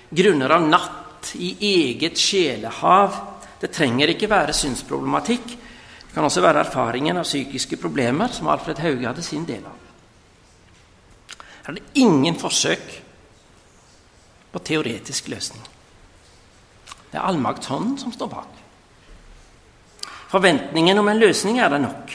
grunner 0.09 0.55
av 0.55 0.65
natt 0.67 1.35
i 1.37 1.53
eget 1.69 2.17
sjelehav. 2.19 3.19
Det 3.61 3.69
trenger 3.71 4.15
ikke 4.15 4.31
være 4.31 4.55
synsproblematikk. 4.57 5.53
Det 6.07 6.15
kan 6.15 6.25
også 6.27 6.43
være 6.43 6.65
erfaringen 6.65 7.21
av 7.21 7.27
psykiske 7.27 7.77
problemer, 7.79 8.31
som 8.33 8.49
Alfred 8.51 8.81
Hauge 8.83 9.07
hadde 9.07 9.23
sin 9.23 9.45
del 9.47 9.63
av. 9.67 9.90
Her 11.61 11.73
er 11.73 11.77
det 11.79 12.01
ingen 12.01 12.35
forsøk 12.39 12.87
på 14.51 14.59
teoretisk 14.65 15.29
løsning. 15.31 15.63
Det 17.11 17.19
er 17.19 17.27
allmaktshånden 17.27 17.97
som 17.99 18.13
står 18.15 18.31
bak. 18.31 18.59
Forventningen 20.31 20.99
om 20.99 21.09
en 21.11 21.19
løsning 21.19 21.59
er 21.59 21.69
det 21.73 21.81
nok. 21.83 22.13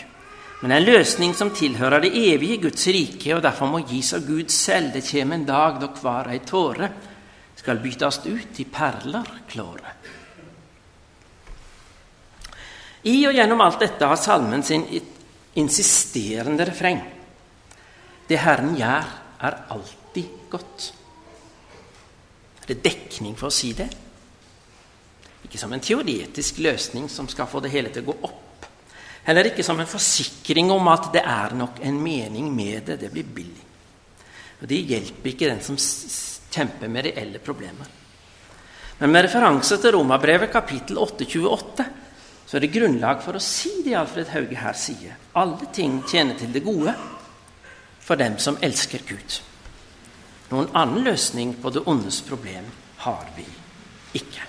Men 0.62 0.72
en 0.72 0.86
løsning 0.86 1.34
som 1.36 1.52
tilhører 1.52 2.00
det 2.00 2.14
evige 2.16 2.62
Guds 2.64 2.86
rike, 2.88 3.34
og 3.36 3.42
derfor 3.44 3.68
må 3.68 3.82
gis 3.84 4.14
av 4.16 4.24
Gud 4.24 4.48
selv. 4.52 4.94
Det 4.94 5.04
kommer 5.04 5.36
en 5.36 5.44
dag 5.48 5.80
da 5.82 5.90
hver 6.00 6.30
ei 6.32 6.40
tåre 6.48 6.88
skal 7.56 7.82
byttes 7.82 8.22
ut 8.24 8.60
i 8.62 8.64
perler 8.72 9.28
klåre. 9.50 9.92
I 13.06 13.20
og 13.28 13.36
gjennom 13.36 13.60
alt 13.62 13.84
dette 13.84 14.08
har 14.08 14.18
salmen 14.18 14.64
sin 14.66 14.82
insisterende 15.60 16.66
refreng. 16.66 16.98
Det 18.26 18.40
Herren 18.42 18.74
gjør, 18.78 19.12
er 19.40 19.58
alltid 19.74 20.48
godt. 20.50 20.92
Er 22.62 22.72
det 22.72 22.82
dekning 22.84 23.36
for 23.38 23.50
å 23.50 23.54
si 23.54 23.72
det? 23.76 23.88
Ikke 25.46 25.60
som 25.60 25.72
en 25.72 25.82
teoretisk 25.82 26.58
løsning 26.64 27.06
som 27.12 27.28
skal 27.30 27.48
få 27.50 27.60
det 27.62 27.70
hele 27.74 27.92
til 27.94 28.02
å 28.02 28.10
gå 28.10 28.16
opp. 28.26 28.66
Heller 29.26 29.50
ikke 29.50 29.64
som 29.66 29.78
en 29.82 29.90
forsikring 29.90 30.70
om 30.74 30.88
at 30.90 31.10
det 31.14 31.22
er 31.26 31.54
nok 31.58 31.80
en 31.86 32.00
mening 32.02 32.48
med 32.54 32.86
det. 32.90 33.00
Det 33.02 33.12
blir 33.12 33.26
billig. 33.26 33.62
Og 34.60 34.66
Det 34.70 34.82
hjelper 34.88 35.30
ikke 35.30 35.50
den 35.50 35.62
som 35.62 35.76
kjemper 35.76 36.90
med 36.90 37.08
reelle 37.10 37.42
problemer. 37.42 37.94
Men 38.98 39.12
med 39.12 39.26
referanse 39.26 39.76
til 39.82 39.92
Romabrevet 39.92 40.50
kapittel 40.50 40.98
828 41.02 41.86
så 42.46 42.56
er 42.56 42.62
det 42.62 42.72
grunnlag 42.72 43.20
for 43.24 43.36
å 43.36 43.42
si 43.42 43.82
det 43.84 43.96
Alfred 43.98 44.30
Hauge 44.32 44.56
her 44.56 44.76
sier. 44.78 45.18
Alle 45.36 45.68
ting 45.74 45.98
tjener 46.08 46.38
til 46.38 46.54
det 46.54 46.62
gode 46.64 46.94
for 48.06 48.14
dem 48.14 48.38
som 48.38 48.58
elsker 48.62 49.02
Gud. 49.08 49.40
Noen 50.52 50.70
annen 50.78 51.02
løsning 51.02 51.56
på 51.58 51.72
det 51.74 51.82
ondes 51.90 52.20
problem 52.22 52.68
har 53.02 53.26
vi 53.34 53.46
ikke. 54.14 54.44